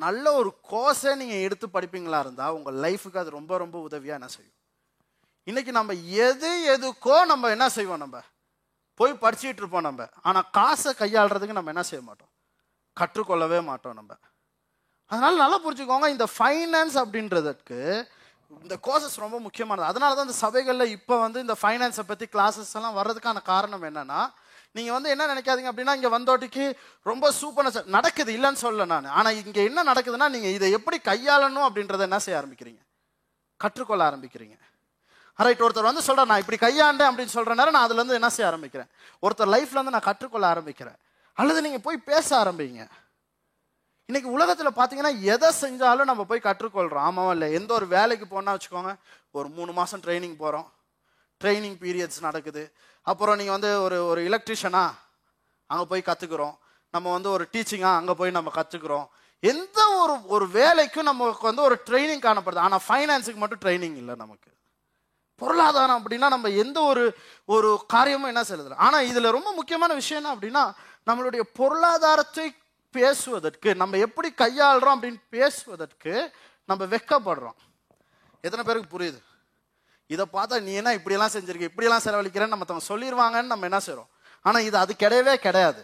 [0.05, 4.57] நல்ல ஒரு கோர்ஸை நீங்கள் எடுத்து படிப்பீங்களா இருந்தால் உங்கள் லைஃபுக்கு அது ரொம்ப ரொம்ப உதவியாக என்ன செய்யும்?
[5.47, 5.93] இன்னைக்கு நம்ம
[6.27, 8.19] எது எதுக்கோ நம்ம என்ன செய்வோம் நம்ம?
[9.01, 10.07] போய் படிச்சுட்டு இருப்போம் நம்ம.
[10.29, 12.31] ஆனால் காசை கையாளுறதுக்கு நம்ம என்ன செய்ய மாட்டோம்?
[12.97, 14.13] கற்றுக்கொள்ளவே மாட்டோம் நம்ம.
[15.11, 17.81] அதனால் நல்லா புரிஞ்சுக்கோங்க இந்த ஃபைனான்ஸ் அப்படின்றதுக்கு
[18.65, 19.87] இந்த கோர்சஸ் ரொம்ப முக்கியமானது.
[19.93, 24.21] அதனால தான் இந்த சபைகளில் இப்போ வந்து இந்த ஃபைனான்ஸை பற்றி கிளாஸஸ் எல்லாம் வர்றதுக்கான காரணம் என்னென்னா
[24.77, 26.65] நீங்கள் வந்து என்ன நினைக்காதீங்க அப்படின்னா இங்கே வந்தோட்டிக்கு
[27.11, 29.09] ரொம்ப சூப்பராக நடக்குது இல்லைன்னு சொல்ல நான்.
[29.19, 32.81] ஆனால் இங்கே என்ன நடக்குதுன்னா நீங்கள் இதை எப்படி கையாளணும் அப்படின்றத என்ன செய்ய ஆரம்பிக்கிறீங்க?
[33.61, 34.57] கற்றுக்கொள்ள ஆரம்பிக்கிறீங்க.
[35.45, 38.91] ரைட் ஒருத்தர் வந்து சொல்கிறேன் நான் இப்படி கையாண்டேன் அப்படின்னு சொல்கிற நேரம் நான் அதுலேருந்து என்ன செய்ய ஆரம்பிக்கிறேன்?
[39.23, 40.99] ஒருத்தர் லைஃப்லேருந்து நான் கற்றுக்கொள்ள ஆரம்பிக்கிறேன்.
[41.39, 42.83] அல்லது நீங்கள் போய் பேச ஆரம்பிங்க.
[44.09, 48.93] இன்னைக்கு உலகத்தில் பார்த்தீங்கன்னா எதை செஞ்சாலும் நம்ம போய் கற்றுக்கொள்கிறோம் ஆமாம் இல்லை எந்த ஒரு வேலைக்கு போனால் வச்சுக்கோங்க
[49.39, 50.69] ஒரு மூணு மாதம் ட்ரைனிங் போகிறோம்
[51.41, 52.63] ட்ரைனிங் பீரியட்ஸ் நடக்குது.
[53.07, 54.85] அப்புறம் நீங்கள் வந்து ஒரு ஒரு எலக்ட்ரிஷியனா
[55.71, 56.55] அங்கே போய் கற்றுக்குறோம்
[56.95, 59.07] நம்ம வந்து ஒரு டீச்சிங்காக அங்கே போய் நம்ம கற்றுக்குறோம்
[59.43, 62.65] எந்த ஒரு ஒரு வேலைக்கும் நமக்கு வந்து ஒரு ட்ரைனிங் காணப்படுது.
[62.67, 64.51] ஆனால் ஃபைனான்ஸுக்கு மட்டும் ட்ரைனிங் இல்லை நமக்கு.
[65.43, 67.05] பொருளாதாரம் அப்படின்னா நம்ம எந்த ஒரு
[67.49, 70.65] ஒரு காரியமும் என்ன செய்யறது ஆனால் இதில் ரொம்ப முக்கியமான விஷயம் என்ன அப்படின்னா
[71.07, 72.47] நம்மளுடைய பொருளாதாரத்தை
[72.95, 76.15] பேசுவதற்கு நம்ம எப்படி கையாளுறோம் அப்படின்னு பேசுவதற்கு
[76.69, 77.59] நம்ம வெக்கப்படுறோம்
[78.45, 79.19] எத்தனை பேருக்கு புரியுது?
[80.15, 81.71] இதை பார்த்தா நீ என்ன இப்படியெல்லாம் செஞ்சிருக்க?
[81.71, 84.11] இப்படியெல்லாம் செலவழிக்கிறேன்னு நம்ம சொல்லிடுவாங்கன்னு நம்ம என்ன செய்கிறோம்
[84.47, 85.83] ஆனால் இது அது கிடையவே கிடையாது.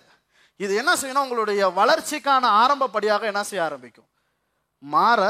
[0.64, 1.24] இது என்ன செய்யணும்?
[1.26, 4.08] உங்களுடைய வளர்ச்சிக்கான ஆரம்பப்படியாக என்ன செய்ய ஆரம்பிக்கும்?
[4.94, 5.20] மாற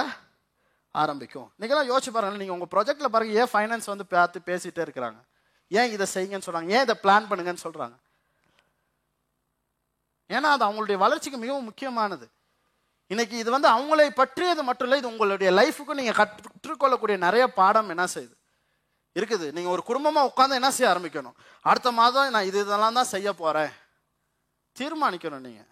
[1.02, 1.48] ஆரம்பிக்கும்.
[1.60, 5.18] நீங்களாம் யோசிச்சு பாருங்க நீங்கள் உங்கள் ப்ராஜெக்டில் பாருங்க ஏன் ஃபைனான்ஸ் வந்து பார்த்து பேசிகிட்டே இருக்கிறாங்க?
[5.78, 7.96] ஏன் இதை செய்யுங்கன்னு சொல்கிறாங்க ஏன் இதை பிளான் பண்ணுங்கன்னு சொல்கிறாங்க
[10.34, 12.26] ஏன்னா அது அவங்களுடைய வளர்ச்சிக்கு மிகவும் முக்கியமானது.
[13.12, 18.04] இன்னைக்கு இது வந்து அவங்களை பற்றியது மட்டும் இல்லை இது உங்களுடைய லைஃபுக்கும் நீங்கள் கற்றுக்கொள்ளக்கூடிய நிறைய பாடம் என்ன
[18.14, 18.35] செய்யுது?
[19.18, 19.46] இருக்குது.
[19.56, 21.36] நீங்கள் ஒரு குடும்பமாக உட்காந்து என்ன செய்ய ஆரம்பிக்கணும்?
[21.70, 23.72] அடுத்த மாதம் நான் இது இதெல்லாம் தான் செய்ய போகிறேன்
[24.76, 25.70] தீர்மானிக்கணும் நீங்கள்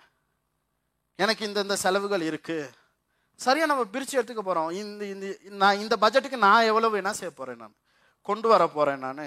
[1.19, 2.73] எனக்கு இந்த இந்த செலவுகள் இருக்குது
[3.41, 5.27] சரியாக நம்ம பிரித்து எடுத்துக்க போகிறோம் இந்த இந்த
[5.63, 7.75] நான் இந்த பட்ஜெட்டுக்கு நான் எவ்வளவு என்ன செய்ய போகிறேன் நான்?
[8.29, 9.23] கொண்டு வர போகிறேன் நான்.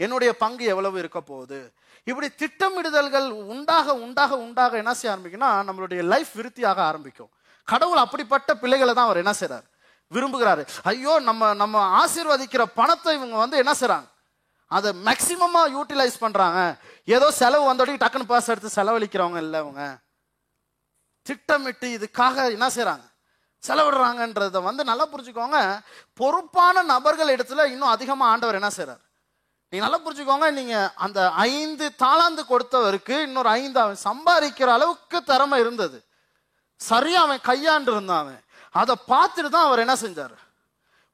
[0.00, 1.58] என்னுடைய பங்கு எவ்வளவு இருக்க போகுது?
[2.10, 7.30] இப்படி திட்டமிடுதல்கள் உண்டாக உண்டாக உண்டாக என்ன செய்ய ஆரம்பிக்கும்னா நம்மளுடைய லைஃப் விருத்தியாக ஆரம்பிக்கும்.
[7.68, 9.66] கடவுள் அப்படிப்பட்ட பிள்ளைகளை தான் அவர் என்ன செய்கிறார்
[10.14, 10.62] விரும்புகிறாரு.
[10.90, 14.08] ஐயோ நம்ம நம்ம ஆசீர்வதிக்கிற பணத்தை இவங்க வந்து என்ன செய்றாங்க?
[14.70, 16.60] அதை மேக்சிமமா யூட்டிலைஸ் பண்றாங்க.
[17.16, 19.84] ஏதோ செலவு வந்தோடய டக்குன்னு பாஸ் எடுத்து செலவழிக்கிறவங்க இல்லை அவங்க
[21.26, 23.06] திட்டமிட்டு இதுக்காக என்ன செய்றாங்க?
[23.62, 25.58] செலவிடுறாங்கன்றத வந்து நல்லா புரிஞ்சுக்கோங்க.
[26.20, 29.02] பொறுப்பான நபர்கள் இடத்துல இன்னும் அதிகமாக ஆண்டவர் என்ன செய்கிறார்
[29.72, 35.98] நீங்க நல்லா புரிஞ்சுக்கோங்க நீங்க அந்த ஐந்து தாளாந்து கொடுத்தவருக்கு இன்னொரு ஐந்து அவன் சம்பாதிக்கிற அளவுக்கு திறமை இருந்தது.
[36.80, 38.40] சரியா அவன் கையாண்டு இருந்தான் அவன்.
[38.74, 40.36] அதை பார்த்துட்டு தான் அவர் என்ன செஞ்சார்?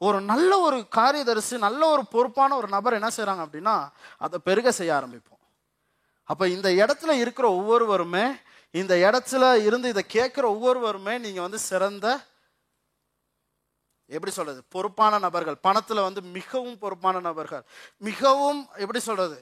[0.01, 3.77] ஒரு நல்ல ஒரு காரியதரிசி நல்ல ஒரு பொறுப்பான ஒரு நபர் என்ன செய்கிறாங்க அப்படின்னா
[4.25, 5.43] அதை பெருக செய்ய ஆரம்பிப்போம்.
[6.31, 8.27] அப்போ இந்த இடத்துல இருக்கிற ஒவ்வொருவருமே
[8.75, 12.07] இந்த இடத்துல இருந்து இதை கேட்குற ஒவ்வொருவருமே நீங்கள் வந்து சிறந்த
[14.11, 15.57] எப்படி சொல்றது பொறுப்பான நபர்கள்.
[15.67, 17.63] பணத்துல வந்து மிகவும் பொறுப்பான நபர்கள்.
[18.09, 19.37] மிகவும் எப்படி சொல்றது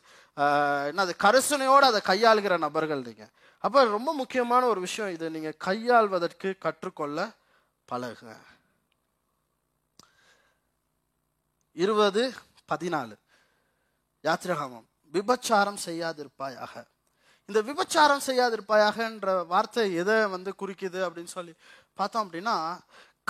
[0.91, 3.25] என்னது கரிசனையோடு அதை கையாளுகிற நபர்கள் நீங்க.
[3.65, 5.27] அப்ப ரொம்ப முக்கியமான ஒரு விஷயம் இது.
[5.31, 7.19] நீங்க கையாள்வதற்கு கற்றுக்கொள்ள
[7.85, 8.37] பழக.
[11.73, 12.33] இருபது
[12.73, 13.17] பதினாலு.
[14.23, 16.85] யாத்திரகாமம் விபச்சாரம் செய்யாதிருப்பாயாக.
[17.47, 21.55] இந்த விபச்சாரம் செய்யாதிருப்பாயாகன்ற வார்த்தை எதை வந்து குறிக்குது அப்படின்னு சொல்லி
[21.95, 22.79] பார்த்தோம் அப்படின்னா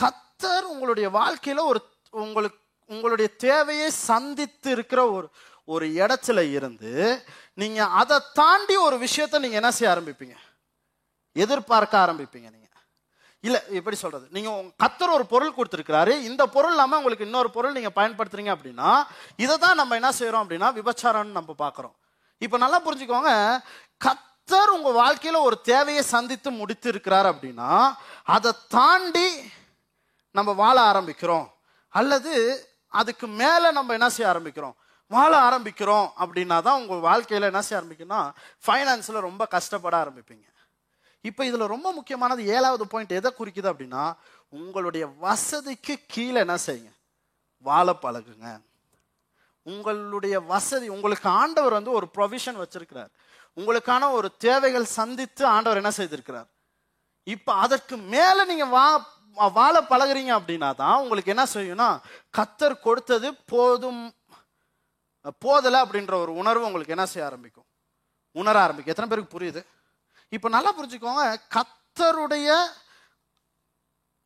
[0.00, 1.80] கத்தர் உங்களுடைய வாழ்க்கையில ஒரு
[2.10, 5.30] உங்களுக்கு உங்களுடைய தேவையை சந்தித்து இருக்கிற ஒரு
[5.64, 7.22] ஒரு இடத்துல இருந்து
[7.54, 10.36] நீங்க அதை தாண்டி ஒரு விஷயத்தை நீங்க என்ன செய்ய ஆரம்பிப்பீங்க?
[11.32, 12.63] எதிர்பார்க்க ஆரம்பிப்பீங்க நீங்க.
[13.46, 14.26] இல்லை எப்படி சொல்றது?
[14.36, 16.12] நீங்கள் கத்தர் ஒரு பொருள் கொடுத்துருக்கிறாரு.
[16.28, 18.90] இந்த பொருள் இல்லாமல் உங்களுக்கு இன்னொரு பொருள் நீங்கள் பயன்படுத்துறீங்க அப்படின்னா
[19.44, 21.94] இதை தான் நம்ம என்ன செய்கிறோம் அப்படின்னா விபச்சாரம்னு நம்ம பார்க்குறோம்.
[22.44, 23.32] இப்போ நல்லா புரிஞ்சுக்கோங்க.
[24.06, 27.72] கத்தர் உங்கள் வாழ்க்கையில் ஒரு தேவையை சந்தித்து முடித்து இருக்கிறார் அப்படின்னா
[28.36, 29.28] அதை தாண்டி
[30.38, 31.46] நம்ம வாழ ஆரம்பிக்கிறோம்.
[32.00, 32.32] அல்லது
[33.00, 34.74] அதுக்கு மேலே நம்ம என்ன செய்ய ஆரம்பிக்கிறோம்?
[35.10, 38.20] வாழ ஆரம்பிக்கிறோம் அப்படின்னா தான் உங்கள் வாழ்க்கையில் என்ன செய்ய ஆரம்பிக்கும்னா
[38.66, 40.44] ஃபைனான்ஸில் ரொம்ப கஷ்டப்பட ஆரம்பிப்பீங்க.
[41.28, 44.04] இப்போ இதில் ரொம்ப முக்கியமானது ஏழாவது பாயிண்ட் எதை குறிக்குது அப்படின்னா
[44.58, 46.92] உங்களுடைய வசதிக்கு கீழே என்ன செய்யுங்க?
[47.68, 48.48] வாழ பழகுங்க.
[49.66, 53.10] உங்களுடைய வசதி உங்களுக்கு ஆண்டவர் வந்து ஒரு ப்ரொவிஷன் வச்சிருக்கிறார்.
[53.56, 56.48] உங்களுக்கான ஒரு தேவைகள் சந்தித்து ஆண்டவர் என்ன செய்திருக்கிறார்?
[57.34, 58.86] இப்போ அதற்கு மேலே நீங்கள் வா
[59.58, 61.88] வாழ பழகுறீங்க அப்படின்னா தான் உங்களுக்கு என்ன செய்யும்னா
[62.38, 64.02] கத்தர் கொடுத்தது போதும்
[65.44, 67.66] போதலை அப்படின்ற ஒரு உணர்வு உங்களுக்கு என்ன செய்ய ஆரம்பிக்கும்?
[68.36, 68.92] உணர ஆரம்பிக்கும்.
[68.94, 69.62] எத்தனை பேருக்கு புரியுது?
[70.34, 71.24] இப்போ நல்லா புரிஞ்சுக்கோங்க
[71.56, 72.48] கத்தருடைய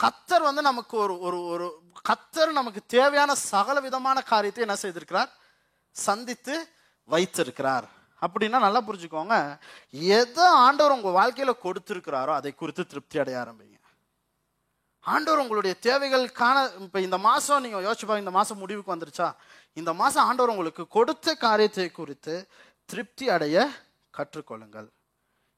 [0.01, 1.67] கத்தர் வந்து நமக்கு ஒரு ஒரு ஒரு
[2.09, 5.31] கத்தர் நமக்கு தேவையான சகல விதமான காரியத்தை என்ன செய்திருக்கிறார்?
[5.97, 6.55] சந்தித்து
[7.09, 7.87] வைத்திருக்கிறார்.
[8.23, 9.37] அப்படின்னா நல்லா புரிஞ்சுக்கோங்க
[10.19, 13.77] எதை ஆண்டவர் உங்கள் வாழ்க்கையில் கொடுத்துருக்கிறாரோ அதை குறித்து திருப்தி அடைய ஆரம்பிங்க.
[15.05, 16.57] ஆண்டவர் உங்களுடைய தேவைகளுக்கான
[16.87, 19.29] இப்போ இந்த மாதம் நீங்கள் யோசிச்சு இந்த மாதம் முடிவுக்கு வந்துருச்சா?
[19.81, 22.37] இந்த மாதம் ஆண்டவர் உங்களுக்கு கொடுத்த காரியத்தை குறித்து
[22.91, 23.57] திருப்தி அடைய
[24.15, 24.89] கற்றுக்கொள்ளுங்கள்.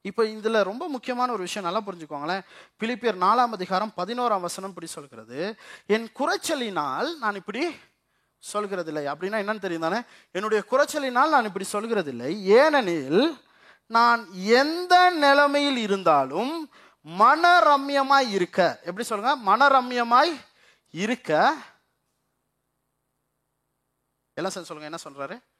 [0.01, 2.43] இப்போ இதில் ரொம்ப முக்கியமான ஒரு விஷயம் நல்லா புரிஞ்சுக்கோங்களேன்.
[2.79, 5.55] பிலிப்பியர் நாலாம் அதிகாரம் பதினோராம் வசனம் இப்படி சொல்கிறது.
[5.85, 7.67] என் குறைச்சலினால் நான் இப்படி
[8.53, 9.03] சொல்கிறதில்லை.
[9.13, 10.01] அப்படின்னா என்னன்னு தெரியும் தானே?
[10.31, 12.41] என்னுடைய குறைச்சலினால் நான் இப்படி சொல்கிறதில்லை.
[12.41, 13.37] ஏனெனில்
[13.87, 16.69] நான் எந்த நிலைமையில் இருந்தாலும்
[17.19, 18.79] மனரம்யமாய் இருக்க.
[18.83, 19.33] எப்படி சொல்லுங்க?
[19.51, 20.33] மனரம்யமாய்
[20.91, 21.53] இருக்க.
[24.33, 25.50] எல்லாம் சார் சொல்லுங்க என்ன சொல்றாரு?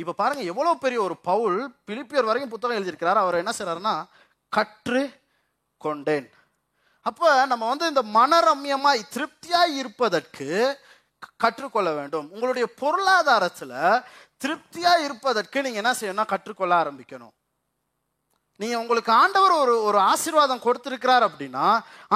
[0.00, 3.22] இப்போ பாருங்கள் எவ்வளோ பெரிய ஒரு பவுல் பிலிப்பியர் வரைக்கும் புத்தகம் எழுதியிருக்கிறார்.
[3.24, 3.94] அவர் என்ன செய்கிறாருன்னா
[4.52, 5.02] கற்று
[5.84, 6.28] கொண்டேன்.
[7.08, 10.48] அப்போ நம்ம வந்து இந்த மனரம்யமாய் திருப்தியாக இருப்பதற்கு
[11.42, 12.26] கற்றுக்கொள்ள வேண்டும்.
[12.34, 13.78] உங்களுடைய பொருளாதாரத்தில்
[14.42, 17.34] திருப்தியாக இருப்பதற்கு நீங்கள் என்ன செய்யணும்னா கற்றுக்கொள்ள ஆரம்பிக்கணும்.
[18.60, 21.66] நீங்கள் உங்களுக்கு ஆண்டவர் ஒரு ஒரு ஆசீர்வாதம் கொடுத்துருக்கிறார் அப்படின்னா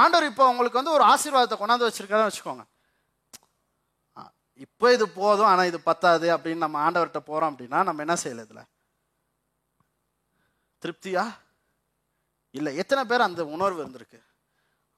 [0.03, 2.64] ஆண்டவர் இப்போ உங்களுக்கு வந்து ஒரு ஆசீர்வாதத்தை கொண்டாந்து வச்சிருக்காருன்னு வச்சுக்கோங்க.
[4.61, 8.68] இப்போ இது போதும் ஆனால் இது பத்தாது அப்படின்னு நம்ம ஆண்டவர்கிட்ட போகிறோம் அப்படின்னா நம்ம என்ன செய்யல இதில்?
[10.82, 11.24] திருப்தியா?
[12.50, 14.20] இல்லை எத்தனை பேர் அந்த உணர்வு இருந்திருக்கு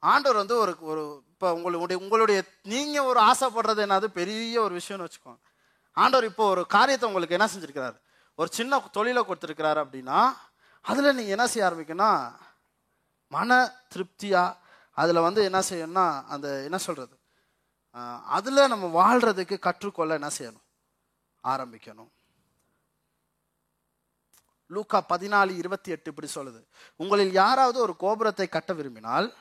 [0.02, 5.40] ஆண்டவர் வந்து ஒரு ஒரு இப்போ உங்களுடைய உங்களுடைய நீங்கள் ஒரு ஆசைப்படுறது என்னது பெரிய ஒரு விஷயம்னு வச்சுக்கோங்க
[5.96, 7.96] ஆண்டவர் இப்போ ஒரு காரியத்தை உங்களுக்கு என்ன செஞ்சிருக்கிறாரு?
[8.38, 10.18] ஒரு சின்ன தொழிலை கொடுத்துருக்கிறாரு அப்படின்னா
[10.84, 12.10] அதில் நீங்கள் என்ன செய்ய ஆரம்பிக்கணும்னா
[13.32, 13.50] மன
[13.88, 14.56] திருப்தியாக
[14.96, 17.17] அதில் வந்து என்ன செய்யணும்னா அந்த என்ன சொல்கிறது
[18.24, 20.66] அதில் நம்ம வாழ்கிறதுக்கு கற்றுக்கொள்ள என்ன செய்யணும்?
[21.44, 22.10] ஆரம்பிக்கணும்.
[24.66, 26.64] லூக்கா பதினாலு இருபத்தி எட்டு இப்படி சொல்லுது.
[26.96, 29.36] உங்களில் யாராவது ஒரு கோபுரத்தை கட்ட விரும்பினால்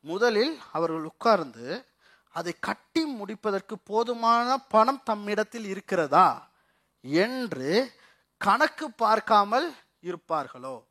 [0.00, 1.92] முதலில் அவர்கள் உட்கார்ந்து
[2.28, 6.52] அதை கட்டி முடிப்பதற்கு போதுமான பணம் தம்மிடத்தில் இருக்கிறதா
[7.00, 7.96] என்று
[8.36, 10.84] கணக்கு பார்க்காமல் இருப்பார்களோ?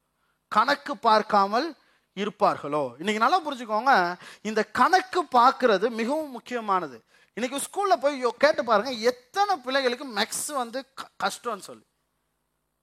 [0.47, 1.78] கணக்கு பார்க்காமல்
[2.16, 2.93] இருப்பார்களோ?
[2.99, 7.03] இன்னைக்கு நல்லா புரிஞ்சுக்கோங்க இந்த கணக்கு பார்க்கறது மிகவும் முக்கியமானது.
[7.34, 11.86] இன்னைக்கு ஸ்கூல்ல போய் யோ- கேட்டு பாருங்க எத்தனை பிள்ளைகளுக்கு மேக்ஸ் வந்து க- கஷ்டம்னு சொல்லி.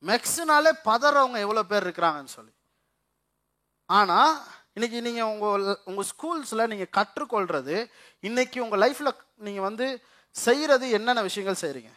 [0.05, 2.51] மேக்ஸ்னாலே பதறவங்க எவ்வளோ பேர் இருக்கிறாங்கன்னு சொல்லி.
[3.85, 4.39] ஆனால்
[4.73, 11.71] இன்னைக்கு நீங்கள் உங்கள் உங்கள் ஸ்கூல்ஸில் நீங்கள் கற்றுக்கொள்கிறது இன்னைக்கு உங்கள் லைஃப்பில் நீங்கள் வந்து செய்கிறது என்னென்ன விஷயங்கள்
[11.71, 11.91] செய்கிறீங்க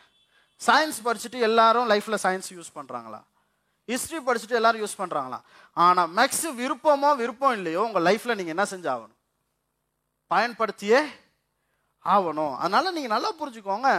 [0.66, 3.24] சயின்ஸ் படிச்சுட்டு எல்லாரும் லைஃப்பில் சயின்ஸ் யூஸ் பண்ணுறாங்களா
[3.92, 5.40] ஹிஸ்ட்ரி படிச்சுட்டு எல்லாரும் யூஸ் பண்ணுறாங்களா
[5.86, 9.20] ஆனால் மேக்ஸ் விருப்பமோ விருப்பம் இல்லையோ உங்கள் லைஃப்பில் நீங்கள் என்ன செஞ்சாகணும்?
[10.32, 11.00] பயன்படுத்தியே
[12.06, 12.54] ஆகணும்.
[12.62, 13.90] அதனால நீங்கள் நல்லா புரிஞ்சுக்கோங்க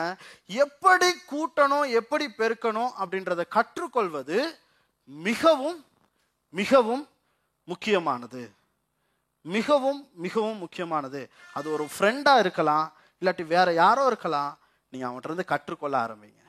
[0.64, 4.38] எப்படி கூட்டணும் எப்படி பெருக்கணும் அப்படின்றத கற்றுக்கொள்வது
[5.28, 5.78] மிகவும்
[6.60, 7.04] மிகவும்
[7.70, 8.42] முக்கியமானது.
[9.54, 11.20] மிகவும் மிகவும் முக்கியமானது.
[11.58, 12.86] அது ஒரு ஃப்ரெண்டாக இருக்கலாம்
[13.20, 14.52] இல்லாட்டி வேற யாரோ இருக்கலாம்
[14.92, 16.43] நீங்கள் அவன்கிட்ட இருந்து கற்றுக்கொள்ள ஆரம்பிங்க.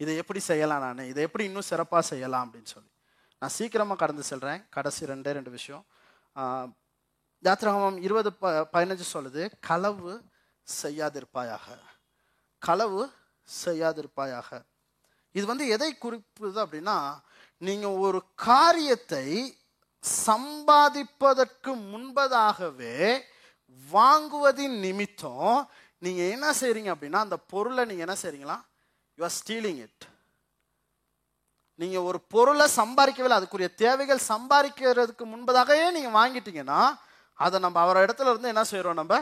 [0.00, 0.98] இதை எப்படி செய்யலாம் நான்?
[1.04, 2.90] இதை எப்படி இன்னும் சிறப்பாக செய்யலாம் அப்படின்னு சொல்லி.
[3.42, 5.84] நான் சீக்கிரமாக கடந்து செல்கிறேன் கடைசி ரெண்டே ரெண்டு விஷயம்.
[6.36, 6.68] ஆஹ்,
[8.00, 8.44] இருபது ப
[8.74, 10.12] பதினஞ்சு சொல்லுது களவு
[10.66, 11.66] செய்யாதிருப்பாயாக.
[12.62, 13.02] களவு
[13.48, 14.50] செய்யாதிருப்பாயாக.
[15.34, 16.96] இது வந்து எதை குறிப்புது அப்படின்னா
[17.62, 19.26] நீங்கள் ஒரு காரியத்தை
[20.24, 22.96] சம்பாதிப்பதற்கு முன்பதாகவே
[23.88, 25.56] வாங்குவதின் நிமித்தம்
[26.02, 28.56] நீங்கள் என்ன செய்கிறீங்க அப்படின்னா அந்த பொருளை நீங்கள் என்ன செய்கிறீங்களா
[29.20, 30.04] யூ ஆர் ஸ்டீலிங் இட்
[31.80, 36.80] நீங்கள் ஒரு பொருளை சம்பாதிக்கவில்லை அதுக்குரிய தேவைகள் சம்பாதிக்கிறதுக்கு முன்பதாகவே நீங்கள் வாங்கிட்டீங்கன்னா
[37.44, 39.14] அதை நம்ம அவர் இடத்துல இருந்து என்ன செய்கிறோம் நம்ம?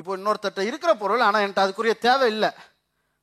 [0.00, 2.50] இப்போ இன்னொருத்தட்ட இருக்கிற பொருள் ஆனால் என்கிட்ட அதுக்குரிய தேவை இல்லை.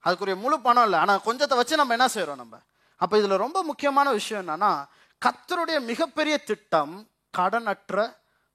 [0.04, 1.00] அதுக்குரிய முழு பணம் இல்லை.
[1.04, 2.56] ஆனால் கொஞ்சத்தை வச்சு நம்ம என்ன செய்கிறோம் நம்ம?
[3.02, 4.72] அப்போ இதில் ரொம்ப முக்கியமான விஷயம் என்னன்னா
[5.22, 6.94] கத்தருடைய மிகப்பெரிய திட்டம்
[7.38, 7.98] கடனற்ற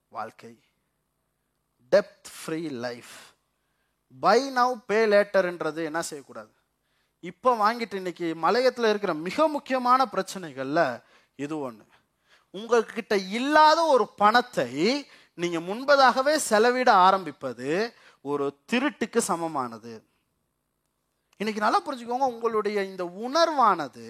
[0.08, 0.52] வாழ்க்கை.
[1.92, 3.16] Depth free life
[4.14, 6.52] buy now pay லேட்டர்ன்றது என்ன செய்யக்கூடாது?
[7.22, 11.00] இப்போ வாங்கிட்டு இன்னைக்கு மலையத்தில் இருக்கிற மிக முக்கியமான பிரச்சனைகளில்
[11.44, 11.84] இது ஒன்று
[12.50, 14.68] உங்ககிட்ட இல்லாத ஒரு பணத்தை
[15.34, 19.92] நீங்கள் முன்பதாகவே செலவிட ஆரம்பிப்பது ஒரு திருட்டுக்கு சமமானது.
[21.40, 24.06] இன்னைக்கு நல்லா புரிஞ்சுக்கோங்க உங்களுடைய இந்த உணர்வானது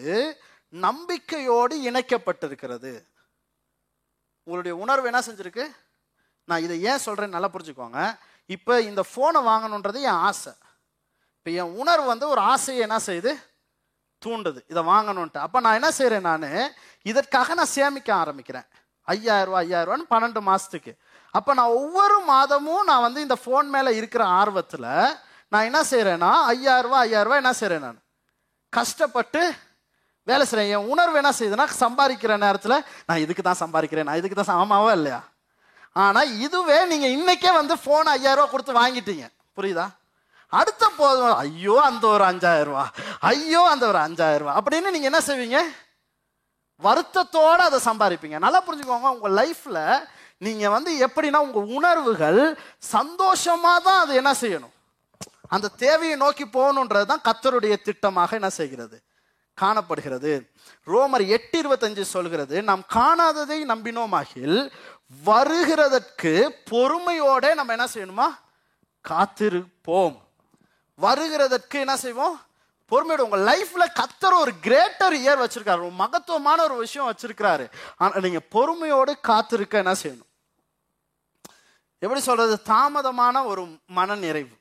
[0.68, 2.92] நம்பிக்கையோடு இணைக்கப்பட்டிருக்கிறது.
[4.46, 5.66] உங்களுடைய உணர்வு என்ன செஞ்சிருக்கு?
[6.44, 8.18] நான் இதை ஏன் சொல்கிறேன்னு நல்லா புரிஞ்சுக்கோங்க.
[8.46, 10.52] இப்போ இந்த ஃபோனை வாங்கணுன்றது என் ஆசை.
[11.48, 13.30] இப்போ என் உணர்வு வந்து ஒரு ஆசையை என்ன செய்யுது
[14.22, 14.60] தூண்டுது.
[14.68, 16.44] இதை வாங்கணுன்ட்டு அப்போ நான் என்ன செய்கிறேன் நான்?
[17.06, 18.66] இதற்காக நான் சேமிக்க ஆரம்பிக்கிறேன்.
[19.08, 20.92] ஐயாயிரரூவா ஐயாயிரரூவான்னு பன்னெண்டு மாதத்துக்கு
[21.34, 24.88] அப்போ நான் ஒவ்வொரு மாதமும் நான் வந்து இந்த ஃபோன் மேலே இருக்கிற ஆர்வத்தில்
[25.52, 28.00] நான் என்ன செய்கிறேன்னா ஐயாயிரரூவா ஐயாயிரரூவா என்ன செய்கிறேன் நான்?
[28.72, 29.42] கஷ்டப்பட்டு
[30.26, 32.76] வேலை செய்கிறேன் என் உணர்வு என்ன செய்யுதுன்னா சம்பாதிக்கிற நேரத்தில்
[33.06, 35.20] நான் இதுக்கு தான் சம்பாதிக்கிறேன் நான் இதுக்கு தான் ச- ஆமாவா இல்லையா?
[35.96, 39.26] ஆனால் இதுவே நீங்கள் இன்றைக்கே வந்து ஃபோன் ஐயாயிரரூவா கொடுத்து வாங்கிட்டீங்க.
[39.58, 39.86] புரியுதா?
[40.48, 41.34] அடுத்த போதும்.
[41.34, 42.90] ஐயோ அந்த ஒரு அஞ்சாயிரம் ரூபா.
[43.20, 44.60] ஐயோ அந்த ஒரு அஞ்சாயிரம் ரூபா.
[44.60, 45.58] அப்படின்னு நீங்க என்ன செய்வீங்க?
[46.82, 48.38] வருத்தத்தோட அதை சம்பாதிப்பீங்க.
[48.38, 50.06] நல்லா புரிஞ்சுக்கோங்க உங்க லைஃப்ல
[50.38, 52.58] நீங்க வந்து எப்படின்னா உங்க உணர்வுகள்
[52.92, 54.74] சந்தோஷமா தான் அது என்ன செய்யணும்?
[55.48, 59.02] அந்த தேவையை நோக்கி போகணுன்றது தான் கத்தருடைய திட்டமாக என்ன செய்கிறது?
[59.54, 60.50] காணப்படுகிறது.
[60.86, 64.72] ரோமர் எட்டு இருபத்தஞ்சு சொல்கிறது நாம் காணாததை நம்பினோமாகில்
[65.24, 68.28] வருகிறதற்கு பொறுமையோட நம்ம என்ன செய்யணுமா?
[69.08, 70.16] காத்திருப்போம்.
[71.00, 72.40] வருகிறதற்கு என்ன செய்வோம்?
[72.90, 75.84] பொறுமையோட உங்க லைஃப்ல கத்தர் ஒரு கிரேட்டர் இயர் வச்சிருக்காரு.
[75.86, 77.70] ஒரு மகத்துவமான ஒரு விஷயம் வச்சிருக்கிறாரு.
[77.96, 80.26] ஆனா நீங்க பொறுமையோடு காத்திருக்க என்ன செய்யணும்?
[81.98, 82.62] எப்படி சொல்றது?
[82.64, 84.56] தாமதமான ஒரு மன நிறைவு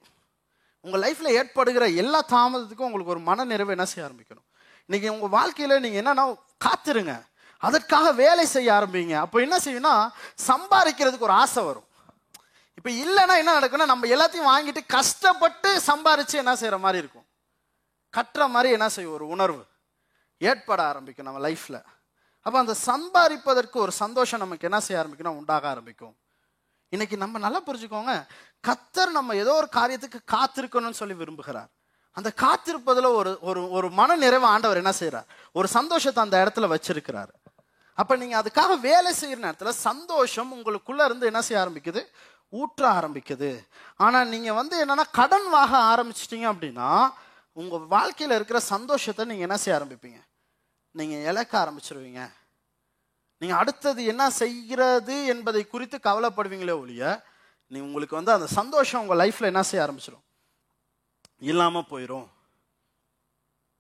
[0.82, 4.46] உங்க லைஃப்ல ஏற்படுகிற எல்லா தாமதத்துக்கும் உங்களுக்கு ஒரு மன நிறைவு என்ன செய்ய ஆரம்பிக்கணும்?
[4.86, 6.36] இன்னைக்கு உங்க வாழ்க்கையில நீங்க என்னன்னா
[6.66, 7.26] காத்திருங்க.
[7.58, 9.16] அதற்காக வேலை செய்ய ஆரம்பிங்க.
[9.16, 10.10] அப்போ என்ன செய்யணும்னா
[10.48, 11.87] சம்பாதிக்கிறதுக்கு ஒரு ஆசை வரும்.
[12.78, 17.28] இப்போ இல்லைன்னா என்ன நடக்கும்னா நம்ம எல்லாத்தையும் வாங்கிட்டு கஷ்டப்பட்டு சம்பாரித்து என்ன செய்கிற மாதிரி இருக்கும்.
[18.13, 19.15] கட்டுற மாதிரி என்ன செய்யும்?
[19.17, 19.63] ஒரு உணர்வு
[20.41, 21.80] ஏற்பட ஆரம்பிக்கும் நம்ம லைஃப்பில்
[22.45, 26.13] அப்போ அந்த சம்பாதிப்பதற்கு ஒரு சந்தோஷம் நமக்கு என்ன செய்ய ஆரம்பிக்கணும் உண்டாக ஆரம்பிக்கும்.
[26.93, 28.13] இன்னைக்கு நம்ம நல்லா புரிஞ்சுக்கோங்க
[28.67, 31.69] கத்தர் நம்ம ஏதோ ஒரு காரியத்துக்கு காத்திருக்கணும்னு சொல்லி விரும்புகிறார்.
[32.17, 35.28] அந்த காத்திருப்பதில் ஒரு ஒரு ஒரு மன நிறைவு ஆண்டவர் என்ன செய்கிறார்
[35.59, 37.34] ஒரு சந்தோஷத்தை அந்த இடத்துல வச்சிருக்கிறார்.
[37.97, 42.01] அப்போ நீங்கள் அதுக்காக வேலை செய்கிற நேரத்தில் சந்தோஷம் உங்களுக்குள்ளே இருந்து என்ன செய்ய ஆரம்பிக்குது?
[42.54, 43.52] ஊற்ற ஆரம்பிக்குது.
[44.06, 46.89] ஆனால் நீங்கள் வந்து என்னன்னா கடன் வாங்க ஆரம்பிச்சிட்டிங்க அப்படின்னா
[47.58, 50.20] உங்கள் வாழ்க்கையில் இருக்கிற சந்தோஷத்தை நீங்கள் என்ன செய்ய ஆரம்பிப்பீங்க?
[50.95, 52.22] நீங்கள் இழக்க ஆரம்பிச்சிருவீங்க.
[53.41, 57.04] நீங்கள் அடுத்தது என்ன செய்கிறது என்பதை குறித்து கவலைப்படுவீங்களே ஒழிய
[57.72, 60.26] நீ உங்களுக்கு வந்து அந்த சந்தோஷம் உங்கள் லைஃப்பில் என்ன செய்ய ஆரம்பிச்சிடும்
[61.50, 62.28] இல்லாமல் போயிடும்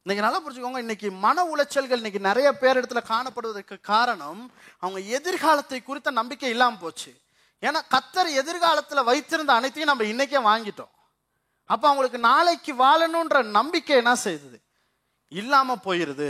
[0.05, 4.41] இன்னைக்கு நல்லா புரிஞ்சுக்கோங்க இன்னைக்கு மன உளைச்சல்கள் இன்னைக்கு நிறைய பேர் இடத்துல காணப்படுவதற்கு காரணம்
[4.83, 7.11] அவங்க எதிர்காலத்தை குறித்த நம்பிக்கை இல்லாமல் போச்சு.
[7.65, 10.93] ஏன்னா கத்தர் எதிர்காலத்தில் வைத்திருந்த அனைத்தையும் நம்ம இன்னைக்கே வாங்கிட்டோம்.
[11.69, 14.59] அப்போ அவங்களுக்கு நாளைக்கு வாழணுன்ற நம்பிக்கை என்ன செய்யுது
[15.39, 16.29] இல்லாமல் போயிருது.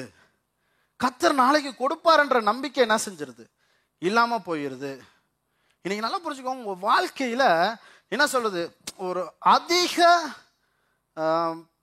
[1.03, 3.43] கத்தர் நாளைக்கு கொடுப்பாருன்ற நம்பிக்கை என்ன செஞ்சிருது?
[4.07, 4.91] இல்லாமல் போயிருது.
[5.83, 7.49] இன்னைக்கு நல்லா புரிஞ்சுக்கோங்க உங்கள் வாழ்க்கையில்
[8.13, 8.61] என்ன சொல்றது?
[9.07, 9.21] ஒரு
[9.55, 10.07] அதிக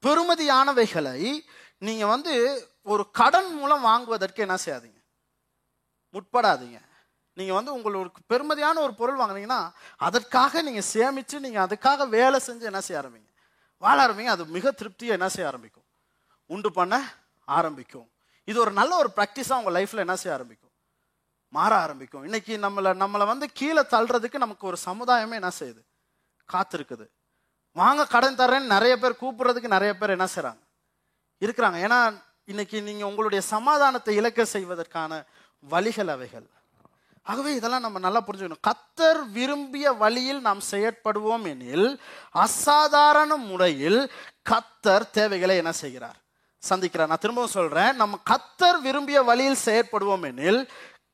[0.04, 1.20] பெருமதியானவைகளை
[1.86, 2.34] பெறுமதியானவைகளை வந்து
[2.92, 5.00] ஒரு கடன் மூலம் வாங்குவதற்கு என்ன செய்யாதீங்க.
[6.14, 6.78] முற்படாதீங்க.
[7.38, 9.60] நீங்கள் வந்து உங்களுக்கு பெருமதியான ஒரு பொருள் வாங்குனீங்கன்னா
[9.96, 13.30] அதற்காக நீங்கள் சேமித்து நீங்கள் அதுக்காக வேலை செஞ்சு என்ன செய்ய ஆரம்பிங்க?
[13.78, 14.32] வாழ ஆரம்பிங்க.
[14.36, 15.86] அது மிக திருப்தியை என்ன செய்ய ஆரம்பிக்கும்?
[16.50, 16.94] உண்டு பண்ண
[17.44, 18.08] ஆரம்பிக்கும்.
[18.44, 20.72] இது ஒரு நல்ல ஒரு ப்ராக்டிஸாக உங்கள் லைஃப்பில் என்ன செய்ய ஆரம்பிக்கும்?
[21.48, 22.24] மாற ஆரம்பிக்கும்.
[22.24, 25.82] இன்னைக்கு நம்மளை நம்மளை வந்து கீழே தள்ளுறதுக்கு நமக்கு ஒரு சமுதாயமே என்ன செய்யுது?
[26.48, 27.06] காத்திருக்குது.
[27.72, 30.62] வாங்க கடன் தரேன்னு நிறைய பேர் கூப்பிடுறதுக்கு நிறைய பேர் என்ன செய்கிறாங்க
[31.44, 31.78] இருக்கிறாங்க.
[31.86, 31.98] ஏன்னா
[32.44, 35.12] இன்னைக்கு நீங்கள் உங்களுடைய சமாதானத்தை இழக்க செய்வதற்கான
[35.58, 36.46] வழிகள் அவைகள்.
[37.30, 38.64] ஆகவே இதெல்லாம் நம்ம நல்லா புரிஞ்சுக்கணும்.
[38.68, 41.88] கத்தர் விரும்பிய வழியில் நாம் செயற்படுவோம் எனில்
[42.44, 44.00] அசாதாரண முறையில்
[44.50, 46.18] கத்தர் தேவைகளை என்ன செய்கிறார்?
[46.62, 47.10] சந்திக்கிறார்.
[47.10, 50.60] நான் திரும்பவும் சொல்றேன் நம்ம கத்தர் விரும்பிய வழியில் செயற்படுவோம் எனில்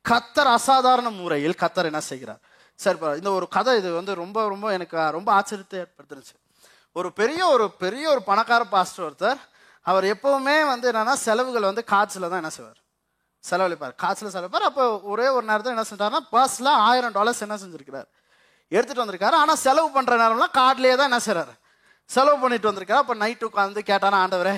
[0.04, 2.42] கத்தர் அசாதாரண முறையில் கத்தர் என்ன செய்கிறார்?
[2.84, 6.36] சரி இந்த ஒரு கதை இது வந்து ரொம்ப ரொம்ப எனக்கு ரொம்ப ஆச்சரியத்தை ஏற்படுத்துனுச்சு.
[6.96, 9.40] ஒரு பெரிய ஒரு பெரிய ஒரு பணக்கார பாஸ்டர் ஒருத்தர்
[9.86, 12.80] அவர் எப்பவுமே வந்து என்னன்னா செலவுகள் வந்து காய்ச்சல தான் என்ன செய்வார்?
[13.45, 13.95] செலவழிப்பார்.
[14.03, 18.09] காசில் செலவிப்பார் அப்போ ஒரே ஒரு நேரத்தில் என்ன செஞ்சாருன்னா பர்ஸில் ஆயிரம் டாலர்ஸ் என்ன செஞ்சுருக்கிறார்.
[18.72, 19.36] எடுத்துகிட்டு வந்திருக்காரு.
[19.43, 21.55] ஆனால் செலவு பண்ணுற நேரம்லாம் கார்ட்லேயே தான் என்ன செய்கிறார்
[22.11, 23.03] செலவு பண்ணிட்டு வந்திருக்காரு.
[23.05, 24.55] அப்போ நைட்டு உட்காந்து கேட்டானா ஆண்டவரே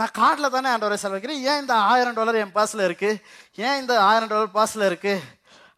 [0.00, 1.42] நான் கார்டில் தானே ஆண்டவரை செலவழிக்கிறேன்.
[1.50, 3.20] ஏன் இந்த ஆயிரம் டாலர் என் பர்ஸில் இருக்குது
[3.66, 5.20] ஏன் இந்த ஆயிரம் டாலர் பர்ஸில் இருக்குது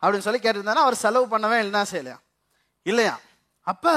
[0.03, 2.17] அப்படின்னு சொல்லி கேட்டிருந்தானா அவர் செலவு பண்ணவே இல்லைன்னா செய்யலையா?
[2.91, 3.15] இல்லையா?
[3.67, 3.93] அப்போ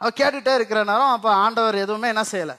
[0.00, 2.56] அவர் கேட்டுகிட்டே இருக்கிற நேரம் அப்போ ஆண்டவர் எதுவுமே என்ன செய்யலை.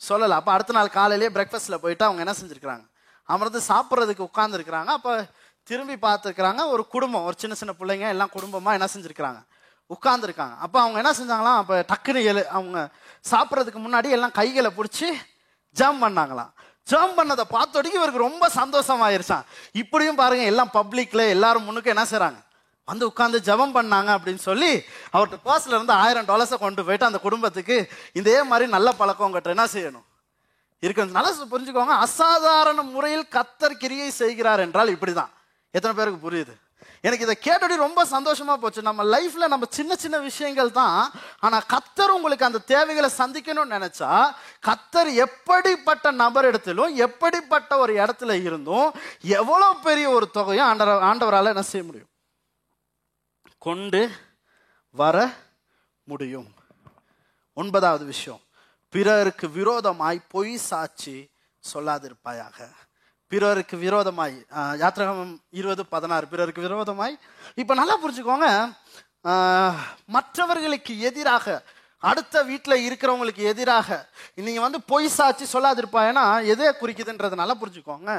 [0.00, 0.36] சொல்லலை.
[0.40, 2.84] அப்போ அடுத்த நாள் காலையிலேயே பிரேக்ஃபாஸ்ட்டில் போயிட்டு அவங்க என்ன செஞ்சுருக்கிறாங்க?
[3.28, 5.12] அமர்ந்து சாப்பிட்றதுக்கு உட்காந்துருக்குறாங்க அப்போ
[5.66, 9.40] திரும்பி பார்த்துருக்குறாங்க ஒரு குடும்பம் ஒரு சின்ன சின்ன பிள்ளைங்க எல்லாம் குடும்பமாக என்ன செஞ்சுருக்கிறாங்க?
[9.90, 12.78] உட்காந்துருக்காங்க அப்போ அவங்க என்ன செஞ்சாங்களாம் அப்போ டக்குன்னு எழு அவங்க
[13.30, 15.08] சாப்பிட்றதுக்கு முன்னாடி எல்லாம் கைகளை பிடிச்சி
[15.76, 16.50] ஜம் பண்ணாங்களாம்.
[16.86, 19.44] ஜம் பண்ணதை பார்த்தோடிக்கு இவருக்கு ரொம்ப சந்தோஷமாயிருச்சான்
[19.82, 22.40] இப்படியும் பாருங்கள் எல்லாம் பப்ளிக்கில் எல்லாரும் முன்னுக்கு என்ன செய்கிறாங்க
[22.88, 24.72] வந்து உட்காந்து ஜெபம் பண்ணாங்க அப்படின்னு சொல்லி
[25.14, 27.76] அவர்கிட்ட பர்ஸில் இருந்து ஆயிரம் டாலர்ஸை கொண்டு போயிட்டு அந்த குடும்பத்துக்கு
[28.20, 30.04] இதே மாதிரி நல்ல பழக்கம் உங்கள்கிட்ட என்ன செய்யணும்?
[30.84, 31.96] இருக்கிறதுனால நல்லா சு- புரிஞ்சுக்கோங்க.
[31.98, 35.32] அசாதாரண முறையில் கத்தர் கிரியை செய்கிறார் என்றால் இப்படி தான்
[35.70, 36.62] எத்தனை பேருக்கு புரியுது?
[37.00, 38.82] எனக்கு இதை கேட்டோடி ரொம்ப சந்தோஷமா போச்சு.
[38.82, 41.10] நம்ம லைஃப்ல நம்ம சின்ன சின்ன விஷயங்கள் தான்.
[41.38, 44.30] ஆனா கத்தர் உங்களுக்கு அந்த தேவைகளை சந்திக்கணும்னு நினைச்சா
[44.66, 51.62] கத்தர் எப்படிப்பட்ட நபர் இடத்திலும் எப்படிப்பட்ட ஒரு இடத்துல இருந்தும் எவ்வளோ பெரிய ஒரு தொகையும் ஆண்டவர் ஆண்டவரால் என்ன
[51.62, 52.08] செய்ய முடியும்?
[53.58, 54.10] கொண்டு
[54.90, 55.30] வர
[56.04, 56.54] முடியும்.
[57.54, 58.40] ஒன்பதாவது விஷயம்.
[58.94, 61.16] பிறருக்கு விரோதமாய் பொய் சாட்சி
[61.64, 62.58] சொல்லாதிருப்பாயாக.
[63.32, 64.36] பிறருக்கு விரோதமாய்
[64.82, 67.14] யாத்திரகம் இருபது பதினாறு பிறருக்கு விரோதமாய்.
[67.62, 68.48] இப்போ நல்லா புரிஞ்சுக்கோங்க
[70.16, 71.56] மற்றவர்களுக்கு எதிராக
[72.10, 73.88] அடுத்த வீட்டில் இருக்கிறவங்களுக்கு எதிராக
[74.46, 78.10] நீங்க வந்து பொய் சாட்சி சொல்லாதிருப்பாங்கன்னா எதை குறிக்குதுன்றதை நல்லா புரிஞ்சுக்கோங்க.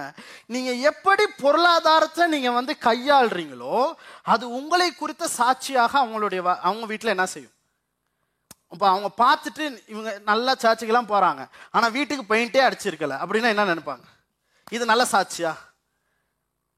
[0.54, 3.78] நீங்க எப்படி பொருளாதாரத்தை நீங்க வந்து கையாளுறீங்களோ
[4.36, 7.55] அது உங்களை குறித்த சாட்சியாக அவங்களுடைய அவங்க வீட்டில் என்ன செய்யும்?
[8.76, 11.42] இப்போ அவங்க பார்த்துட்டு இவங்க நல்லா சர்ச்சுக்கெல்லாம் போகிறாங்க
[11.76, 13.16] ஆனால் வீட்டுக்கு பெயிண்டே அடிச்சிருக்கல.
[13.24, 14.06] அப்படின்னா என்ன நினைப்பாங்க?
[14.76, 15.52] இது நல்ல சாட்சியா?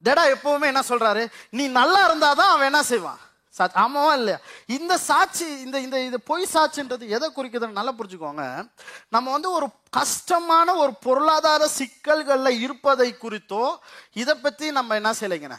[0.06, 1.22] டேடா எப்பவுமே என்ன சொல்றாரு?
[1.58, 3.22] நீ நல்லா இருந்தாதான் அவன் என்ன செய்வான்?
[3.54, 4.38] சாட்சி ஆமாவா இல்லையா?
[4.76, 8.44] இந்த சாட்சி இந்த இந்த இது பொய் சாட்சின்றது எதை குறிக்குதுன்னு நல்லா புரிஞ்சுக்கோங்க.
[9.14, 9.68] நம்ம வந்து ஒரு
[9.98, 13.64] கஷ்டமான ஒரு பொருளாதார சிக்கல்களில் இருப்பதை குறித்தோ
[14.22, 15.58] இதை பற்றி நம்ம என்ன செய்யலைங்கண்ணே?